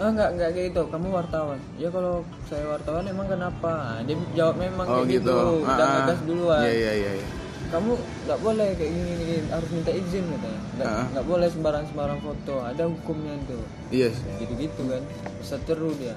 Ah 0.01 0.09
nggak 0.09 0.31
nggak 0.41 0.51
kayak 0.57 0.67
gitu. 0.73 0.83
Kamu 0.89 1.07
wartawan. 1.13 1.61
Ya 1.77 1.89
kalau 1.93 2.25
saya 2.49 2.65
wartawan 2.73 3.05
emang 3.05 3.29
kenapa? 3.29 4.01
Nah, 4.01 4.03
dia 4.09 4.17
jawab 4.33 4.57
memang 4.57 4.87
oh 4.89 5.05
kayak 5.05 5.21
gitu. 5.21 5.33
gitu. 5.37 5.69
Ah, 5.69 5.77
jangan 5.77 5.99
ah. 6.01 6.07
gas 6.09 6.21
duluan. 6.25 6.63
Iya 6.65 6.73
iya 6.73 6.93
iya 6.97 7.13
iya. 7.21 7.29
Kamu 7.73 7.93
nggak 7.97 8.39
boleh 8.39 8.69
kayak 8.77 8.93
gini, 8.93 9.11
gini 9.17 9.35
harus 9.49 9.69
minta 9.69 9.91
izin 9.91 10.25
katanya. 10.29 10.61
Nggak 10.77 10.89
nggak 11.11 11.27
boleh 11.27 11.49
sembarang 11.49 11.85
sembarang 11.89 12.21
foto. 12.21 12.55
Ada 12.61 12.83
hukumnya 12.85 13.35
tuh 13.45 13.65
iya. 13.89 14.09
Sih. 14.13 14.23
gitu 14.39 14.53
gitu 14.61 14.83
kan 14.87 15.03
seteru 15.41 15.91
dia. 15.97 16.13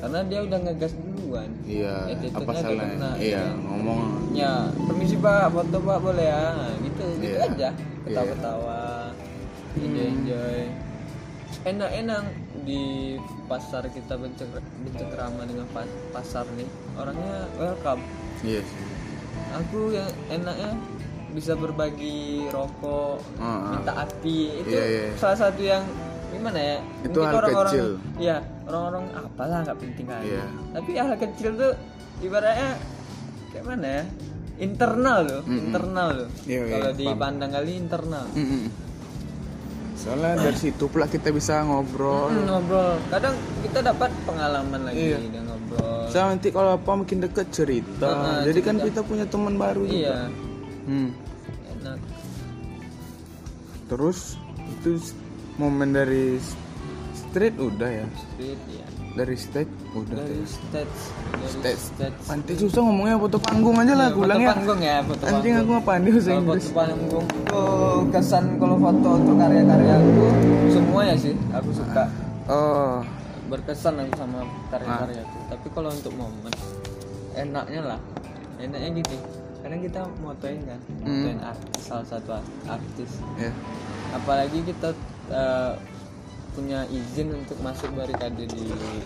Karena 0.00 0.24
dia 0.24 0.40
udah 0.40 0.58
ngegas 0.58 0.92
duluan. 0.96 1.50
Iya 1.62 1.94
Attitude-nya 2.08 2.40
apa 2.40 2.52
salahnya? 2.56 3.10
iya 3.20 3.36
ya. 3.38 3.52
ngomong. 3.60 4.00
Ya 4.32 4.52
permisi 4.80 5.16
pak. 5.16 5.52
Foto 5.52 5.76
pak 5.78 5.98
boleh 6.00 6.24
ya? 6.24 6.42
Nah, 6.56 6.72
gitu 6.80 7.04
gitu 7.20 7.36
Iya. 7.36 7.46
aja. 7.46 7.68
Ketawa 8.02 8.24
ketawa 8.26 8.80
enjoy 9.76 10.06
enjoy. 10.08 10.60
Enak 11.60 11.90
enak 11.94 12.24
di 12.64 12.82
pasar 13.44 13.84
kita 13.86 14.16
benceng- 14.16 14.48
bencekrama 14.80 15.44
dengan 15.44 15.68
pa- 15.68 15.84
pasar 16.10 16.48
nih. 16.56 16.64
Orangnya 16.96 17.44
welcome. 17.54 18.00
Iya 18.40 18.64
sih 18.64 18.89
aku 19.52 19.78
yang 19.90 20.08
enaknya 20.28 20.70
bisa 21.30 21.54
berbagi 21.54 22.18
rokok 22.48 23.22
ah. 23.36 23.72
minta 23.72 23.92
api 24.00 24.38
itu 24.60 24.68
Iya, 24.68 24.82
iya. 24.84 25.02
salah 25.14 25.38
satu 25.40 25.60
yang 25.60 25.82
gimana 26.28 26.58
ya 26.58 26.78
Itu 27.00 27.16
Mungkin 27.16 27.22
hal 27.24 27.38
orang-orang 27.40 27.72
kecil. 27.72 27.88
ya 28.18 28.36
orang-orang 28.64 29.04
apalah 29.16 29.58
nggak 29.62 29.78
penting 29.78 30.06
kali 30.06 30.26
Iya. 30.28 30.44
tapi 30.72 30.90
hal 30.92 31.14
kecil 31.16 31.50
tuh 31.54 31.72
ibaratnya 32.20 32.70
kayak 33.48 33.64
mana 33.64 33.86
ya 33.88 34.04
internal 34.58 35.18
loh 35.22 35.42
internal 35.44 36.08
loh 36.16 36.28
Iya, 36.44 36.60
iya, 36.60 36.72
kalau 36.72 36.90
paham. 36.90 37.00
dipandang 37.00 37.50
kali 37.52 37.72
internal 37.76 38.26
Mm-mm. 38.32 38.64
soalnya 39.94 40.32
dari 40.40 40.58
situ 40.58 40.84
pula 40.86 41.04
kita 41.06 41.28
bisa 41.28 41.60
ngobrol 41.60 42.26
Hmm, 42.26 42.44
ngobrol 42.44 42.96
kadang 43.06 43.34
kita 43.60 43.78
dapat 43.84 44.10
pengalaman 44.24 44.80
lagi 44.82 45.02
Iya. 45.06 45.18
dan 45.28 45.44
ngobrol 45.70 46.08
Saya 46.08 46.24
nanti 46.28 46.48
kalau 46.48 46.70
apa 46.74 46.90
makin 46.92 47.18
deket 47.20 47.46
cerita. 47.50 48.08
Ah, 48.08 48.42
Jadi 48.42 48.58
kan 48.60 48.76
kita 48.78 49.00
punya 49.00 49.24
teman 49.24 49.54
baru 49.54 49.82
juga. 49.82 49.94
iya 49.94 50.18
Hmm. 50.82 51.10
enak 51.72 51.98
Terus 53.86 54.38
itu 54.68 54.98
momen 55.56 55.90
dari 55.90 56.38
street 57.12 57.54
udah 57.56 57.90
ya. 57.92 58.06
street 58.16 58.60
ya 58.70 58.86
Dari 59.12 59.34
stage 59.34 59.70
udah. 59.92 60.16
dari 60.16 60.38
stage 60.44 60.98
dari 61.28 61.50
Stage. 61.52 61.82
stage 61.84 62.16
Panti 62.24 62.52
susah 62.56 62.80
ngomongnya 62.80 63.18
foto 63.18 63.38
panggung 63.38 63.74
aja 63.76 63.92
lah, 63.92 64.08
foto 64.08 64.30
ya. 64.32 64.48
panggung 64.48 64.80
ya 64.80 64.96
foto 65.02 65.22
Anjing 65.24 65.54
aku 65.56 65.70
pandai 65.80 66.10
bahasa 66.12 66.28
Kalau 66.28 66.38
Inggris. 66.40 66.64
foto 66.64 66.74
panggung 66.76 67.24
tuh 67.44 67.62
kesan 68.08 68.44
kalau 68.56 68.76
foto 68.78 69.08
untuk 69.12 69.34
karya-karya 69.36 69.94
aku 69.96 70.26
semua 70.70 71.00
ya 71.04 71.14
sih 71.16 71.34
aku 71.50 71.70
suka 71.72 72.04
Oh, 72.46 72.98
berkesan 73.50 73.98
sama 74.10 74.40
karya-karya 74.70 75.20
aku 75.20 75.38
tapi 75.48 75.66
kalau 75.70 75.90
untuk 75.90 76.14
momen 76.14 76.54
enaknya 77.34 77.82
lah 77.84 78.00
enaknya 78.56 78.88
gini 78.96 79.18
karena 79.60 79.76
kita 79.78 80.00
motoin 80.18 80.60
kan 80.64 80.80
motoin 80.98 81.38
artis 81.40 81.80
salah 81.82 82.06
satu 82.06 82.30
art- 82.32 82.56
artis 82.70 83.10
ya. 83.36 83.50
apalagi 84.12 84.62
kita 84.62 84.94
eh, 85.28 85.72
punya 86.50 86.82
izin 86.88 87.30
untuk 87.32 87.58
masuk 87.60 87.90
barikade 87.92 88.42
di 88.44 88.64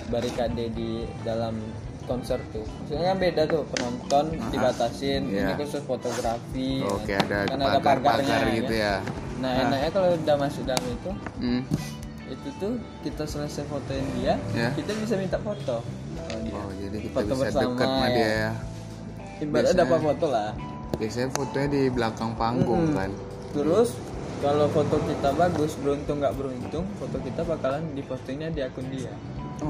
barikade 0.09 0.65
di 0.71 0.91
dalam 1.21 1.57
konser 2.05 2.37
tuh 2.51 2.65
maksudnya 2.65 3.05
kan 3.07 3.19
beda 3.19 3.43
tuh 3.47 3.63
penonton 3.67 4.25
dibatasin 4.49 5.23
ini 5.25 5.41
Iya. 5.43 5.57
khusus 5.57 5.81
fotografi 5.83 6.85
Oke, 6.85 7.13
kan. 7.13 7.25
ada 7.25 7.39
Kan 7.47 7.59
ada 7.59 7.81
pagar-pagar 7.81 8.41
gitu 8.51 8.69
kan. 8.71 8.77
ya. 8.79 8.97
nah 9.41 9.53
enaknya 9.59 9.91
kalau 9.91 10.09
udah 10.15 10.37
masuk 10.39 10.63
dalam 10.65 10.85
itu 10.87 11.11
Hmm. 11.39 11.61
Itu 12.35 12.49
tuh 12.57 12.73
kita 13.01 13.25
selesai 13.25 13.65
fotoin 13.65 14.03
dia 14.15 14.35
Ya. 14.51 14.69
kita 14.73 14.91
bisa 14.97 15.15
minta 15.15 15.39
foto 15.39 15.81
sama 15.81 16.37
dia. 16.41 16.53
Oh, 16.53 16.71
jadi 16.75 16.97
kita 17.01 17.15
Foto 17.17 17.33
bisa 17.33 17.43
bersama, 17.45 17.63
dekat 17.69 17.89
sama 17.89 18.07
dia 18.09 18.27
ya. 18.29 18.51
ibaratnya 19.41 19.77
dapat 19.79 19.99
foto 20.03 20.27
lah 20.29 20.51
Biasanya 20.95 21.29
fotonya 21.29 21.69
di 21.69 21.83
belakang 21.89 22.33
panggung 22.35 22.83
Mm-mm. 22.87 22.97
kan. 22.97 23.11
terus 23.51 23.89
kalau 24.41 24.67
foto 24.69 24.97
kita 25.01 25.31
bagus 25.33 25.73
beruntung 25.77 26.19
nggak 26.19 26.35
beruntung 26.35 26.85
foto 26.95 27.17
kita 27.19 27.41
bakalan 27.43 27.83
dipostingnya 27.93 28.49
di 28.49 28.61
akun 28.61 28.87
dia 28.89 29.15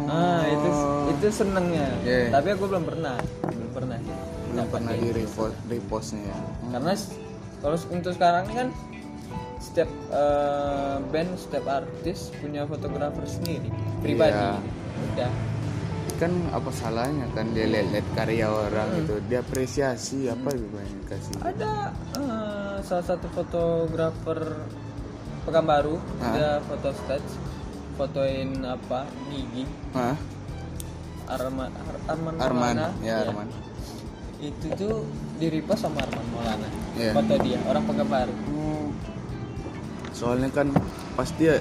ah 0.07 0.43
itu 0.43 0.69
itu 1.11 1.27
senengnya 1.31 1.87
Iya. 2.03 2.33
tapi 2.33 2.49
aku 2.51 2.65
belum 2.67 2.85
pernah 2.85 3.17
belum 3.45 3.71
pernah 3.73 3.99
Belum 4.49 4.67
pernah 4.69 4.93
di 4.95 5.09
repost 5.13 5.55
repostnya 5.67 6.25
ya. 6.25 6.37
karena 6.71 6.93
kalau 7.59 7.77
untuk 7.89 8.13
sekarang 8.13 8.43
ini 8.45 8.55
kan 8.57 8.69
setiap 9.65 9.89
eh, 10.11 10.97
band 11.03 11.31
setiap 11.35 11.65
artis 11.75 12.29
punya 12.37 12.63
fotografer 12.65 13.25
sendiri 13.25 13.73
pribadi 13.99 14.37
Iya. 14.37 14.61
udah 15.07 15.33
kan 16.15 16.31
apa 16.49 16.71
salahnya 16.71 17.27
kan 17.33 17.51
dia 17.51 17.67
lihat-lihat 17.67 18.07
karya 18.15 18.47
orang 18.47 18.87
Hmm. 18.87 18.99
gitu 19.01 19.15
dia 19.27 19.41
apresiasi 19.41 20.29
apa 20.29 20.53
juga 20.53 20.79
yang 20.79 20.97
dikasih 21.03 21.35
ada 21.43 21.73
eh, 22.15 22.77
salah 22.81 23.07
satu 23.07 23.27
fotografer 23.31 24.41
Pekanbaru 25.43 25.97
Hah? 26.19 26.33
dia 26.33 26.51
foto 26.63 26.89
stage 26.95 27.31
fotoin 27.95 28.49
apa 28.63 29.05
gigi 29.27 29.65
Hah? 29.93 30.17
Arman 31.27 31.69
Ar- 31.69 32.03
Arman 32.07 32.33
Arman 32.37 32.75
Maulana. 32.77 32.89
ya 33.01 33.05
Iya. 33.05 33.15
Arman 33.27 33.49
itu 34.39 34.67
tuh 34.75 35.05
di 35.35 35.47
repost 35.49 35.83
sama 35.83 36.01
Arman 36.01 36.27
Maulana 36.31 36.69
Iya. 36.95 37.13
foto 37.13 37.35
dia 37.41 37.59
orang 37.65 37.85
Pekanbaru 37.85 38.37
soalnya 40.15 40.49
kan 40.49 40.71
pasti 41.19 41.51
ya 41.51 41.59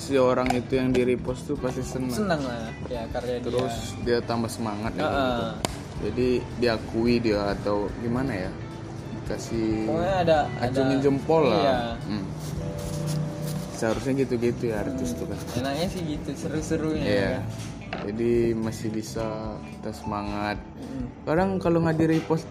si 0.00 0.16
orang 0.16 0.48
itu 0.56 0.80
yang 0.80 0.90
di 0.90 1.04
repost 1.04 1.44
tuh 1.44 1.60
pasti 1.60 1.84
senang 1.84 2.16
senang 2.16 2.40
lah 2.40 2.72
ya 2.88 3.04
karya 3.12 3.36
dia 3.36 3.44
terus 3.44 3.74
dia 4.00 4.18
tambah 4.24 4.48
semangat 4.48 4.96
ya, 4.96 5.04
Heeh. 5.04 5.12
gitu. 5.20 5.44
jadi 6.08 6.28
diakui 6.56 7.14
dia 7.20 7.52
atau 7.52 7.84
gimana 8.00 8.32
ya 8.48 8.50
kasih 9.28 9.84
pokoknya 9.86 10.16
ada 10.24 10.38
acungin 10.58 10.96
ada 10.98 11.04
jempol 11.04 11.42
lah 11.44 11.60
iya 11.60 11.76
Hmm. 12.08 12.24
seharusnya 13.76 14.24
gitu-gitu 14.24 14.72
ya 14.72 14.80
artis 14.80 15.12
tuh 15.14 15.28
kan 15.28 15.38
enaknya 15.60 15.86
sih 15.88 16.02
gitu 16.16 16.28
seru-serunya 16.34 17.04
Iya. 17.04 17.34
Jadi 17.90 18.54
masih 18.54 18.86
bisa 18.94 19.26
kita 19.76 19.90
semangat. 19.90 20.56
Mm. 20.78 21.04
Kadang 21.26 21.50
kalau 21.58 21.82
nggak 21.82 21.98
di 21.98 22.06
repost 22.16 22.46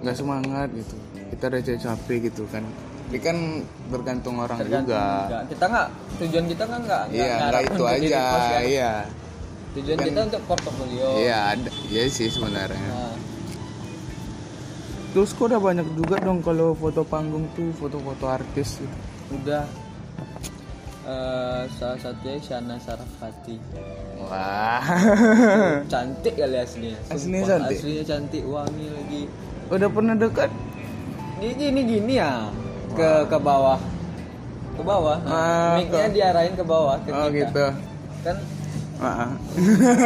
nggak 0.00 0.16
semangat 0.16 0.70
gitu. 0.70 0.94
Kita 1.34 1.50
udah 1.50 1.60
capek 1.66 2.18
gitu 2.30 2.46
kan. 2.48 2.62
Tapi 3.12 3.20
kan 3.20 3.36
bergantung 3.92 4.40
orang 4.40 4.56
tergantung 4.56 4.88
juga. 4.88 5.04
juga. 5.28 5.38
kita 5.44 5.64
nggak 5.68 5.88
tujuan 6.16 6.44
kita 6.48 6.64
kan 6.64 6.80
nggak 6.80 7.02
Iya, 7.12 7.34
nggak 7.44 7.62
itu 7.62 7.82
aja. 7.84 8.00
ya. 8.00 8.60
Iya. 8.64 8.92
tujuan 9.72 9.96
Kan- 9.96 10.06
kita 10.08 10.20
untuk 10.26 10.42
portofolio 10.48 11.08
Iya, 11.18 11.38
ada. 11.52 11.70
Iya 11.86 12.02
sih 12.08 12.28
sebenarnya. 12.28 12.88
Nah, 12.88 13.12
Terus 15.12 15.28
kok 15.30 15.44
udah 15.44 15.60
banyak 15.60 15.84
juga 15.92 16.16
dong 16.18 16.40
kalau 16.40 16.72
foto 16.72 17.04
panggung 17.04 17.44
tuh 17.52 17.68
foto-foto 17.74 18.24
artis 18.26 18.80
gitu. 18.80 18.96
udah 19.34 19.68
eh, 21.04 21.62
salah 21.70 21.98
satunya 21.98 22.40
Shana 22.40 22.76
Sarafati 22.78 23.60
Wah. 24.22 24.80
cantik 25.92 26.32
kali 26.32 26.56
aslinya 26.56 26.96
Aslinya 27.08 27.40
Sumpah, 27.42 27.48
cantik? 27.60 27.76
aslinya 27.76 28.04
cantik 28.06 28.42
wangi 28.42 28.86
lagi 28.88 29.22
udah 29.68 29.88
pernah 29.90 30.14
dekat? 30.14 30.48
ini 31.38 31.52
gini 31.52 31.80
gini 31.82 32.12
ya 32.14 32.48
ke 32.92 33.10
ke 33.26 33.38
bawah 33.38 33.78
ke 34.72 34.82
bawah 34.82 35.18
Ah, 35.22 35.76
mic-nya 35.76 36.08
diarahin 36.08 36.54
ke 36.54 36.64
bawah 36.64 36.96
ke 36.98 37.08
Oh 37.08 37.28
kita. 37.28 37.48
gitu. 37.48 37.66
kan 38.22 38.36
Ah, 38.96 39.26
ah. 39.26 39.30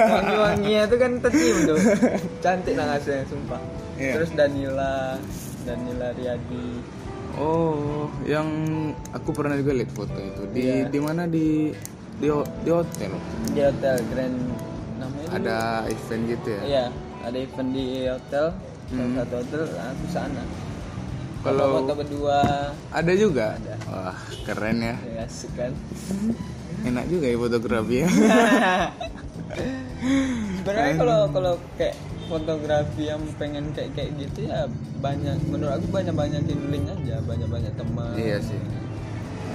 wangi-wanginya 0.09 0.81
itu 0.85 0.97
kan 0.97 1.11
tercium 1.21 1.59
tuh 1.67 1.79
cantik 2.45 2.75
aslinya 2.75 3.25
sumpah 3.27 3.61
Iya. 3.97 4.13
terus 4.13 4.31
Danila 4.33 5.17
Danila 5.63 6.09
Riyadi 6.13 6.69
Oh, 7.35 8.09
yang 8.25 8.49
aku 9.11 9.29
pernah 9.31 9.53
juga 9.55 9.73
lihat 9.75 9.91
foto 9.91 10.17
itu 10.17 10.43
di 10.51 10.61
Iya. 10.63 10.89
di 10.89 10.99
mana 10.99 11.25
di 11.27 11.73
di 12.17 12.29
di 12.59 12.71
hotel 12.71 13.13
di 13.53 13.61
hotel 13.61 13.95
Grand 14.09 14.37
namanya 14.97 15.27
dulu- 15.27 15.37
ada 15.39 15.59
event 15.87 16.23
gitu 16.27 16.49
ya. 16.51 16.61
iya 16.65 16.85
ada 17.21 17.37
event 17.37 17.71
di 17.71 17.87
hotel 18.07 18.47
salah 18.87 19.03
Hmm. 19.03 19.17
satu 19.19 19.35
hotel 19.39 19.61
aku 19.69 20.05
sana 20.09 20.43
Kalau- 21.49 21.75
foto 21.79 21.93
berdua 21.95 22.39
Ada 22.91 23.13
juga. 23.15 23.47
Ada. 23.55 23.75
Wah, 23.87 24.17
keren 24.43 24.79
ya. 24.81 24.95
ya 25.07 25.23
asik 25.23 25.53
kan 25.55 25.73
Enak 26.83 27.05
juga 27.07 27.27
ya 27.27 27.37
fotografi 27.37 27.97
ya. 27.99 28.09
sebenarnya 30.57 30.95
kalau 30.97 31.21
kalau 31.31 31.53
kayak 31.77 31.97
fotografi 32.27 33.03
yang 33.07 33.23
pengen 33.37 33.71
kayak 33.73 33.91
kayak 33.93 34.11
gitu 34.17 34.47
ya 34.47 34.67
banyak 34.99 35.39
menurut 35.47 35.73
aku 35.73 35.87
banyak 35.89 36.11
banyakin 36.13 36.59
link 36.69 36.87
aja 36.87 37.23
banyak 37.23 37.47
banyak 37.47 37.73
teman 37.75 38.13
iya 38.15 38.39
sih. 38.39 38.59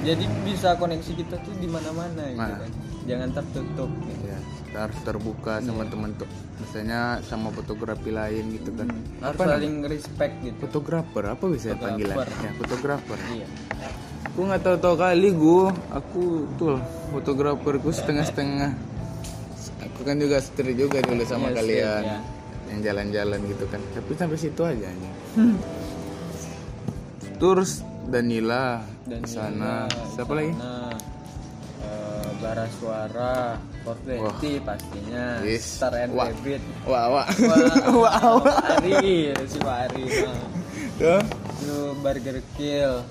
jadi 0.02 0.24
bisa 0.42 0.74
koneksi 0.76 1.12
kita 1.14 1.36
tuh 1.38 1.54
di 1.56 1.68
mana 1.68 1.92
mana 1.92 2.24
gitu 2.26 2.40
Nah. 2.42 2.58
kan 2.58 2.72
jangan 3.04 3.30
tertutup 3.34 3.90
gitu. 4.04 4.24
Iya, 4.24 4.38
kita 4.40 4.61
harus 4.72 4.98
terbuka 5.04 5.60
sama 5.60 5.84
teman 5.88 6.16
tuh. 6.16 6.30
Misalnya 6.64 7.20
sama 7.28 7.52
fotografi 7.52 8.08
lain 8.10 8.56
gitu 8.56 8.72
kan. 8.72 8.88
harus 9.20 9.36
Apa 9.36 9.44
namanya? 9.44 9.56
saling 9.60 9.76
respect 9.90 10.34
gitu 10.46 10.58
Fotografer 10.64 11.24
apa 11.28 11.44
bisa 11.52 11.68
panggilan? 11.76 12.16
Fotografer. 12.16 12.40
Ya, 12.40 12.52
fotografer. 12.56 13.20
iya 13.36 13.48
Aku 14.32 14.40
nggak 14.48 14.62
tahu 14.64 14.76
tahu 14.80 14.96
kali 14.96 15.30
gue. 15.36 15.66
Aku 15.92 16.22
tuh 16.56 16.80
fotograferku 17.12 17.90
setengah-setengah. 17.92 18.72
Aku 19.92 20.00
kan 20.08 20.16
juga 20.16 20.40
street 20.40 20.78
juga 20.80 21.04
dulu 21.04 21.24
sama 21.28 21.52
Iya, 21.52 21.56
kalian. 21.60 22.02
street, 22.02 22.08
ya. 22.08 22.20
Yang 22.72 22.80
jalan-jalan 22.88 23.40
gitu 23.52 23.66
kan. 23.68 23.82
Tapi 23.92 24.12
sampai 24.16 24.38
situ 24.40 24.62
aja. 24.64 24.88
nya. 24.88 25.12
Terus 27.42 27.84
Danila, 28.08 28.86
dan 29.10 29.20
di 29.20 29.30
sana. 29.30 29.90
Siapa 30.16 30.32
lagi? 30.32 30.54
Bara 32.42 32.66
Suara, 32.74 33.54
Fortnite 33.86 34.66
pastinya, 34.66 35.46
Yes. 35.46 35.78
Star 35.78 35.94
and 35.96 36.12
Wah. 36.12 36.26
Rabbit, 36.26 36.62
Wah, 36.84 37.06
wah. 37.08 37.26
Wah, 37.94 38.50
Ari, 38.82 39.30
si 39.46 39.58
Pak 39.62 39.78
Ari. 39.88 40.04
Tuh. 40.98 41.22
lu 41.62 41.94
Burger 42.02 42.42
Kill, 42.58 43.06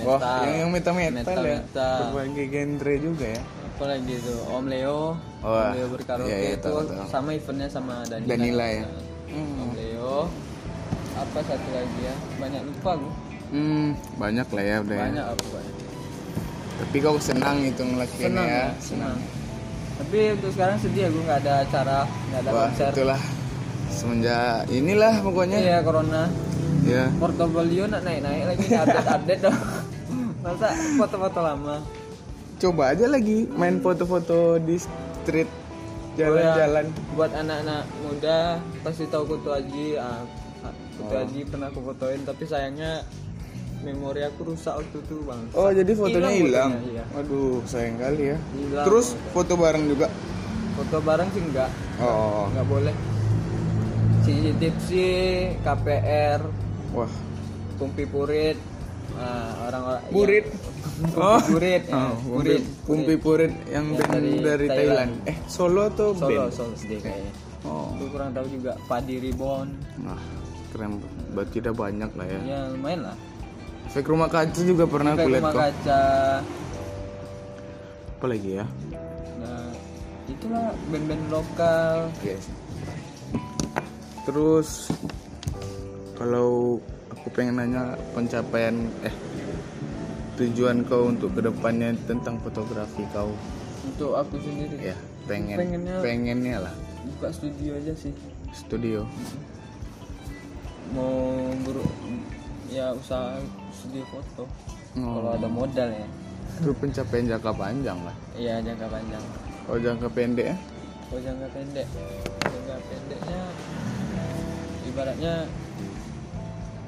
Wah, 0.00 0.18
Metal, 0.22 0.38
yang 0.46 0.56
yang 0.56 0.70
metal 0.70 0.94
metal, 0.94 1.10
Metal, 1.18 1.42
ya. 1.42 1.58
Metal. 1.58 1.98
Berbagai 2.14 2.46
genre 2.46 2.94
juga 2.96 3.26
ya. 3.28 3.42
apa 3.66 3.84
lagi 3.92 4.14
tuh 4.24 4.38
Om 4.48 4.64
Leo, 4.72 5.00
Wah, 5.42 5.68
Om 5.68 5.74
Leo 5.74 5.86
berkaraoke 5.92 6.30
iya, 6.30 6.38
iya, 6.40 6.50
itu 6.56 6.64
tahu, 6.64 6.78
tahu. 6.86 7.06
sama 7.10 7.30
eventnya 7.34 7.68
sama 7.68 7.94
Danila. 8.06 8.28
Danila 8.30 8.66
ya. 8.70 8.84
Hmm. 9.26 9.60
Om 9.60 9.70
Leo, 9.74 10.16
apa 11.12 11.38
satu 11.42 11.68
lagi 11.74 11.98
ya? 12.00 12.14
Banyak 12.38 12.62
lupa 12.64 12.90
gue. 12.96 13.14
Hmm, 13.46 13.86
banyak 14.16 14.46
lah 14.48 14.64
ya 14.64 14.76
udah. 14.80 14.96
ya. 14.96 15.02
Banyak 15.06 15.24
apa 15.28 15.44
banyak. 15.50 15.74
Tapi 16.76 16.96
kau 16.98 17.16
senang 17.16 17.56
itu 17.62 17.80
ngelakuin 17.80 18.26
Senang 18.28 18.46
ya. 18.46 18.56
ya, 18.58 18.66
senang. 18.78 19.16
Tapi 19.96 20.18
untuk 20.32 20.50
sekarang 20.52 20.76
sedih 20.76 21.02
ya 21.02 21.08
gue 21.08 21.22
nggak 21.24 21.40
ada 21.40 21.54
acara, 21.62 21.98
nggak 22.04 22.40
ada 22.44 22.50
Wah, 22.52 22.64
konser. 22.68 22.90
itulah 22.92 23.20
semenjak 23.88 24.68
inilah 24.68 25.14
pokoknya. 25.20 25.58
Iya 25.58 25.78
corona. 25.80 26.22
Ya. 26.84 27.04
Portofolio 27.16 27.84
nak 27.86 28.02
naik-naik 28.02 28.44
lagi 28.46 28.66
update-update 28.68 29.40
dong. 29.42 29.58
Masa 30.44 30.68
foto-foto 30.94 31.40
lama. 31.40 31.76
Coba 32.56 32.92
aja 32.92 33.06
lagi 33.06 33.48
main 33.50 33.80
foto-foto 33.80 34.56
di 34.58 34.76
street 34.76 35.48
jalan-jalan. 36.14 36.86
Buat 37.12 37.32
anak-anak 37.34 37.82
muda 38.00 38.38
pasti 38.80 39.04
tahu 39.06 39.24
Kutu 39.26 39.50
Aji. 39.50 39.96
Ah, 39.96 40.22
Kutu 40.96 41.08
Oh. 41.08 41.12
Aji 41.12 41.44
pernah 41.44 41.68
aku 41.68 41.80
fotoin 41.82 42.20
tapi 42.22 42.44
sayangnya 42.44 43.04
memori 43.80 44.20
aku 44.20 44.40
rusak 44.46 44.74
waktu 44.74 44.98
itu 44.98 45.16
bang. 45.22 45.40
Oh, 45.52 45.68
jadi 45.68 45.92
fotonya 45.92 46.30
hilang. 46.30 46.70
iya. 46.86 47.04
Waduh, 47.12 47.60
sayang 47.64 47.96
kali 47.96 48.32
ya. 48.32 48.38
Hilang 48.52 48.84
Terus 48.84 49.06
foto. 49.30 49.52
foto 49.52 49.52
bareng 49.58 49.84
juga. 49.86 50.06
Foto 50.74 50.96
bareng 51.00 51.28
sih 51.30 51.42
enggak, 51.42 51.70
Oh. 51.98 52.48
enggak 52.48 52.66
boleh. 52.66 52.94
Si 54.20 54.34
Tipsi, 54.54 55.08
KPR, 55.60 56.40
Wah. 56.90 57.12
Kumpi 57.76 58.04
Purit, 58.04 58.58
ah, 59.14 59.68
orang-orang 59.68 60.02
Purit. 60.08 60.44
Kumpi 60.48 61.14
Oh. 61.14 61.40
Purit, 61.42 61.82
ya. 61.84 61.94
Oh, 61.94 62.12
Purit, 62.18 62.62
Kumpi 62.82 63.14
Purit 63.16 63.52
yang 63.68 63.92
band 63.92 64.10
dari, 64.10 64.32
dari 64.40 64.66
Thailand. 64.66 65.12
Thailand. 65.22 65.28
Eh, 65.28 65.36
Solo 65.46 65.86
atau 65.86 66.10
Solo, 66.10 66.26
band? 66.42 66.52
Solo 66.52 66.74
sedih 66.74 67.00
kayaknya. 67.00 67.32
Oh. 67.62 67.92
Aku 67.92 68.04
kurang 68.10 68.32
tahu 68.32 68.46
juga. 68.48 68.72
Padi 68.84 69.16
Ribon, 69.18 69.68
Wah, 70.02 70.20
keren. 70.70 70.98
Berarti 71.30 71.56
udah 71.60 71.74
banyak 71.74 72.10
lah 72.12 72.26
ya. 72.26 72.40
ya 72.42 72.58
lumayan 72.72 73.00
lah. 73.04 73.16
Efek 73.86 74.06
rumah 74.06 74.26
kaca 74.26 74.60
juga 74.60 74.84
pernah 74.84 75.14
Efek 75.14 75.26
lihat 75.26 75.40
rumah 75.40 75.52
kok. 75.52 75.60
kaca. 75.62 76.02
Apa 78.16 78.26
lagi 78.26 78.50
ya? 78.54 78.64
Nah, 79.38 79.68
itulah 80.26 80.66
band-band 80.88 81.24
lokal. 81.28 81.96
Oke. 82.12 82.34
Terus 84.22 84.90
kalau 86.14 86.82
aku 87.08 87.26
pengen 87.30 87.56
nanya 87.56 87.82
pencapaian 88.10 88.74
eh 89.00 89.14
tujuan 90.36 90.82
kau 90.82 91.08
untuk 91.08 91.32
ke 91.32 91.40
depannya 91.40 91.94
tentang 92.04 92.36
fotografi 92.38 93.06
kau 93.08 93.30
Untuk 93.86 94.12
aku 94.12 94.36
sendiri. 94.36 94.92
ya 94.92 94.96
pengen 95.24 95.56
Pengennya- 95.56 96.02
pengennya 96.02 96.56
lah 96.60 96.74
Buka 97.06 97.30
studio 97.30 97.72
aja 97.72 97.94
sih. 97.94 98.12
studio 98.52 99.06
Mau 100.92 101.48
ya 102.68 102.86
usaha 102.90 103.38
studio 103.70 104.02
foto. 104.06 104.44
Oh. 104.96 105.20
Kalau 105.20 105.30
ada 105.32 105.46
modal 105.46 105.88
ya. 105.90 106.06
itu 106.56 106.72
pencapaian 106.72 107.28
jangka 107.28 107.52
panjang 107.52 107.98
lah 108.00 108.16
Iya 108.32 108.64
jangka 108.64 108.88
panjang. 108.88 109.20
kalau 109.62 109.78
jangka 109.78 110.08
pendek 110.08 110.46
ya 110.46 110.56
Kalau 111.04 111.20
jangka 111.20 111.46
pendek, 111.52 111.86
jangka 112.40 112.76
pendeknya 112.82 113.40
ibaratnya 114.82 115.34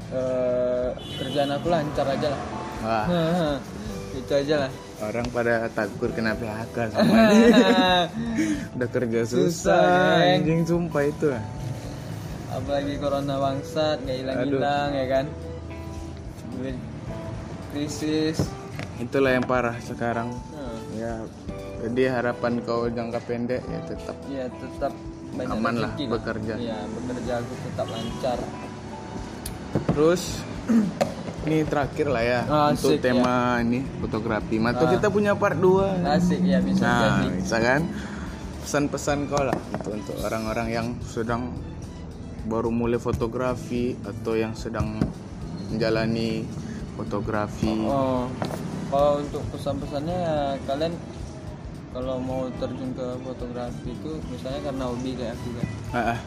eh, 0.09 0.89
kerjaan 1.19 1.51
aku 1.53 1.67
lancar 1.69 2.07
aja 2.09 2.29
lah. 2.29 2.43
wah 2.81 3.07
itu 4.19 4.33
aja 4.33 4.55
lah. 4.59 4.71
orang 5.01 5.27
pada 5.29 5.55
takut 5.69 6.11
kena 6.11 6.33
PHK 6.33 6.77
sama 6.89 7.13
udah 8.75 8.89
kerja 8.89 9.21
susah, 9.23 9.45
Susah, 9.69 10.33
anjing 10.33 10.65
sumpah 10.65 11.05
itu 11.05 11.29
Apalagi 12.49 12.97
corona 12.97 13.37
bangsat, 13.37 14.01
nggak 14.03 14.17
hilang-hilang 14.19 14.91
ya 14.91 15.07
kan. 15.07 15.25
Krisis. 17.69 18.39
itulah 18.99 19.31
yang 19.31 19.45
parah 19.45 19.79
sekarang 19.79 20.33
Nah, 20.51 20.75
ya 20.93 21.13
jadi 21.79 22.11
harapan 22.13 22.59
kau 22.61 22.91
jangka 22.91 23.21
pendek 23.23 23.63
ya 23.63 23.81
tetap 23.87 24.17
ya 24.27 24.51
tetap 24.51 24.91
banyak 25.31 25.55
Aman 25.55 25.75
lah 25.79 25.93
bekerja. 25.95 26.55
Iya, 26.59 26.79
bekerja 26.89 27.33
aku 27.39 27.55
tetap 27.63 27.87
lancar. 27.87 28.39
Terus 29.87 30.23
ini 31.47 31.63
terakhir 31.63 32.07
lah 32.09 32.25
ya 32.25 32.41
Oh, 32.45 32.67
untuk 32.73 32.97
asik, 32.97 33.05
tema 33.05 33.63
ini 33.63 33.85
fotografi. 34.01 34.57
Atau 34.59 34.87
Ah. 34.89 34.91
kita 34.91 35.07
punya 35.09 35.33
part 35.39 35.55
2 35.55 36.03
asik 36.11 36.41
ya 36.43 36.59
bisa 36.59 36.83
Nah, 36.83 37.23
jadi 37.23 37.29
bisa 37.39 37.57
kan? 37.61 37.81
Pesan-pesan 38.59 39.19
kau 39.31 39.43
lah 39.47 39.59
untuk 39.71 39.93
untuk 39.95 40.17
orang-orang 40.19 40.69
yang 40.69 40.87
sedang 41.01 41.55
baru 42.45 42.69
mulai 42.69 42.99
fotografi 42.99 43.95
atau 44.03 44.35
yang 44.35 44.53
sedang 44.53 44.99
menjalani 45.69 46.45
fotografi. 46.97 47.71
oh 47.85 48.27
kalau 48.89 49.21
untuk 49.21 49.45
pesan-pesannya 49.53 50.17
ya 50.17 50.37
kalian 50.65 50.95
kalau 51.89 52.17
mau 52.17 52.49
terjun 52.57 52.91
ke 52.93 53.07
fotografi 53.21 53.91
itu 53.91 54.11
misalnya 54.29 54.61
karena 54.63 54.85
hobi 54.87 55.11
kayak 55.13 55.35
aku 55.35 55.49
kan 55.57 55.67
Ah, 55.89 56.01
ah. 56.17 56.21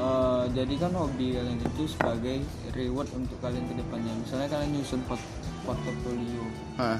Eh, 0.00 0.42
jadikan 0.54 0.90
hobi 0.92 1.34
kalian 1.34 1.60
itu 1.60 1.82
sebagai 1.84 2.40
reward 2.72 3.10
untuk 3.12 3.36
kalian 3.38 3.66
ke 3.66 3.74
depannya 3.76 4.12
misalnya 4.16 4.48
kalian 4.48 4.70
nyusun 4.72 5.00
pot 5.04 5.20
portofolio 5.62 6.44
Ah, 6.74 6.98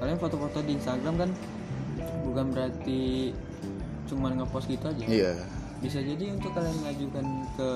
kalian 0.00 0.18
foto-foto 0.18 0.58
di 0.60 0.74
Instagram 0.74 1.14
kan 1.18 1.30
bukan 2.24 2.46
berarti 2.50 3.30
cuman 4.04 4.38
ngepost 4.38 4.66
gitu 4.66 4.84
aja 4.86 5.04
Iya. 5.06 5.32
Bisa 5.84 6.00
jadi 6.00 6.24
untuk 6.32 6.50
kalian 6.50 6.76
ngajukan 6.80 7.26
ke 7.54 7.70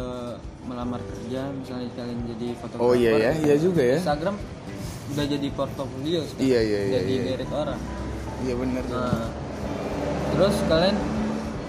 melamar 0.64 1.00
kerja 1.04 1.52
misalnya 1.52 1.88
kalian 1.92 2.18
jadi 2.26 2.48
fotografer 2.56 2.88
Oh 2.88 2.94
iya 2.96 3.12
ya, 3.14 3.30
iya 3.38 3.54
juga 3.54 3.82
ya. 3.84 3.98
Instagram 4.00 4.36
udah 5.08 5.24
jadi 5.24 5.48
portofolio 5.52 6.20
sekarang. 6.24 6.48
Iya 6.48 6.60
iya 6.62 6.78
iya. 6.80 6.92
jadi 6.96 7.12
Iya, 7.12 7.22
lirik 7.28 7.50
orang 7.52 7.80
iya 8.38 8.54
benar. 8.54 8.84
nah 8.86 9.24
terus 10.30 10.56
kalian 10.66 10.96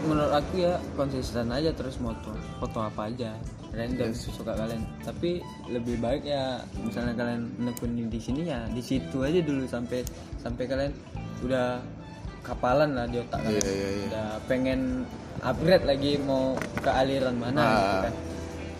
menurut 0.02 0.32
aku 0.32 0.54
ya 0.60 0.74
konsisten 0.94 1.48
aja 1.50 1.70
terus 1.72 2.00
moto 2.00 2.32
foto 2.58 2.80
apa 2.80 3.10
aja 3.10 3.36
random 3.70 4.10
suka 4.12 4.56
kalian 4.56 4.82
tapi 5.02 5.44
lebih 5.68 6.00
baik 6.00 6.24
ya 6.24 6.64
misalnya 6.80 7.14
kalian 7.14 7.52
menekuni 7.58 8.08
di 8.08 8.18
sini 8.18 8.48
ya 8.48 8.64
di 8.70 8.82
situ 8.82 9.22
aja 9.22 9.38
dulu 9.40 9.68
sampai 9.68 10.02
sampai 10.40 10.64
kalian 10.66 10.94
udah 11.44 11.84
kapalan 12.50 12.90
lah 12.92 13.06
di 13.06 13.18
otak 13.20 13.40
kalian 13.40 13.54
Iya, 13.56 13.70
iya, 13.70 13.90
iya. 13.92 14.06
udah 14.08 14.28
pengen 14.44 14.80
upgrade 15.40 15.86
lagi 15.86 16.12
mau 16.20 16.44
ke 16.76 16.90
aliran 16.92 17.36
mana 17.36 17.58
Ah. 17.58 17.70
gitu 17.70 17.98
kan 18.02 18.14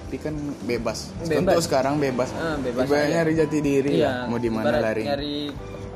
Tapi 0.02 0.18
kan 0.20 0.36
bebas. 0.66 1.00
Bebas. 1.22 1.30
Contoh 1.30 1.62
sekarang 1.62 1.94
bebas. 1.98 2.34
Ah, 2.34 2.58
bebas 2.58 2.82
aja. 2.84 3.06
nyari 3.14 3.32
jati 3.36 3.58
diri 3.62 3.92
Iya, 3.96 4.10
lah. 4.10 4.26
Mau 4.26 4.38
di 4.38 4.50
mana 4.50 4.74
lari. 4.76 5.06
nyari 5.06 5.36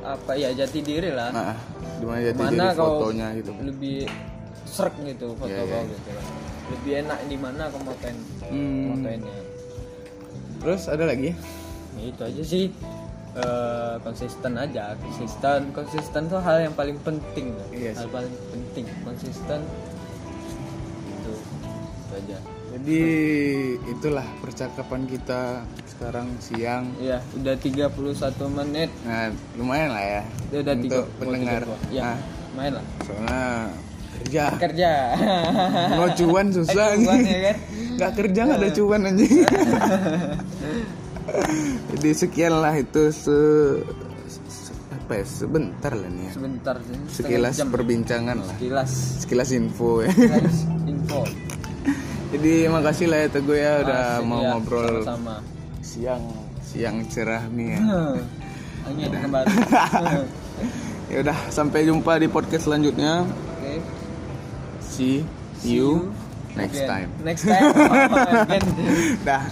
apa 0.05 0.31
ya 0.33 0.49
jati 0.53 0.79
diri 0.79 1.09
lah 1.09 1.33
Ah, 1.33 1.49
ah. 1.49 1.57
di 1.97 2.05
mana 2.05 2.19
jati 2.21 2.37
mana 2.39 2.53
diri 2.53 2.77
fotonya 2.77 3.27
gitu. 3.33 3.51
lebih 3.59 3.97
serk 4.63 4.93
gitu 5.01 5.33
foto 5.33 5.49
Iya, 5.49 5.57
iya. 5.59 5.73
kau 5.73 5.83
gitu 5.87 6.09
kan. 6.11 6.25
lebih 6.69 6.91
enak 6.99 7.19
di 7.25 7.37
mana 7.37 7.61
kau 7.67 7.81
motoin 7.81 8.15
Hmm. 8.45 8.81
motoinnya 8.91 9.35
Terus 10.59 10.81
ada 10.87 11.03
lagi? 11.03 11.29
ya, 11.93 12.03
itu 12.05 12.21
aja 12.23 12.43
sih 12.45 12.65
Eh, 13.33 13.95
konsisten 13.99 14.53
aja 14.53 14.93
konsisten 14.95 15.73
konsisten 15.73 16.21
tuh 16.27 16.37
hal 16.37 16.61
yang 16.61 16.73
paling 16.73 17.01
penting 17.01 17.49
Iya 17.73 17.97
hal 17.97 18.05
paling 18.07 18.29
penting 18.53 18.85
konsisten 19.01 19.59
itu 21.09 21.33
itu 21.33 22.13
aja 22.13 22.37
Jadi 22.73 23.01
itulah 23.87 24.25
percakapan 24.37 25.05
kita 25.05 25.61
sekarang 25.87 26.25
siang. 26.37 26.89
Iya, 26.97 27.21
udah 27.33 27.53
31 27.53 27.93
menit. 28.49 28.89
Nah, 29.01 29.29
lumayan 29.53 29.93
lah 29.93 30.01
ya 30.01 30.21
udah 30.51 30.73
untuk 30.73 31.05
mau 31.05 31.17
pendengar. 31.21 31.61
tiga 31.61 31.69
puluh. 31.69 31.79
Ya, 31.89 32.01
Nah, 32.01 32.17
main 32.53 32.71
lah. 32.73 32.85
soalnya 33.01 33.43
kerja. 34.13 34.43
Kerja. 34.57 34.91
Mau 35.97 36.09
cuan 36.11 36.47
susah. 36.49 36.85
Eh, 36.91 37.01
cuan 37.01 37.17
ya 37.21 37.39
kan? 37.45 37.57
Nggak 37.93 38.11
kerja 38.17 38.39
nggak 38.41 38.57
ada 38.57 38.69
cuan 38.73 39.01
anjing. 39.05 39.33
Jadi 41.91 42.09
sekian 42.13 42.53
lah 42.55 42.73
itu 42.73 43.09
se, 43.09 43.37
se- 44.27 44.73
apa 44.89 45.19
ya 45.19 45.25
sebentar 45.25 45.91
lah 45.91 46.07
nih 46.07 46.23
ya. 46.25 46.31
Sebentar 46.33 46.75
sih. 46.79 46.95
Sekilas 47.11 47.55
jam. 47.57 47.69
perbincangan 47.69 48.37
lah. 48.39 48.53
Sekilas. 48.53 48.91
Sekilas 49.21 49.49
info 49.51 50.01
ya. 50.01 50.09
Sekilas 50.09 50.57
info. 50.85 51.19
Jadi 52.33 52.53
makasih 52.65 53.07
lah 53.07 53.19
ya 53.19 53.27
Teguh 53.29 53.53
ya 53.53 53.71
udah 53.81 54.01
Asik, 54.17 54.25
mau 54.25 54.41
ya, 54.41 54.49
ngobrol 54.51 55.05
sama. 55.05 55.35
siang 55.79 56.23
siang 56.59 56.97
cerah 57.07 57.45
nih 57.47 57.67
ya. 57.71 57.79
Angin 58.89 59.11
kembali. 59.11 59.47
Ya 61.05 61.21
udah 61.21 61.37
sampai 61.47 61.85
jumpa 61.85 62.17
di 62.17 62.25
podcast 62.25 62.65
selanjutnya. 62.65 63.21
Oke. 63.21 63.77
See 64.81 65.21
you 65.61 66.09
next 66.53 66.79
Again. 66.79 66.89
time. 66.89 67.09
Next 67.21 67.43
time. 67.45 67.69
Dah. 69.21 69.43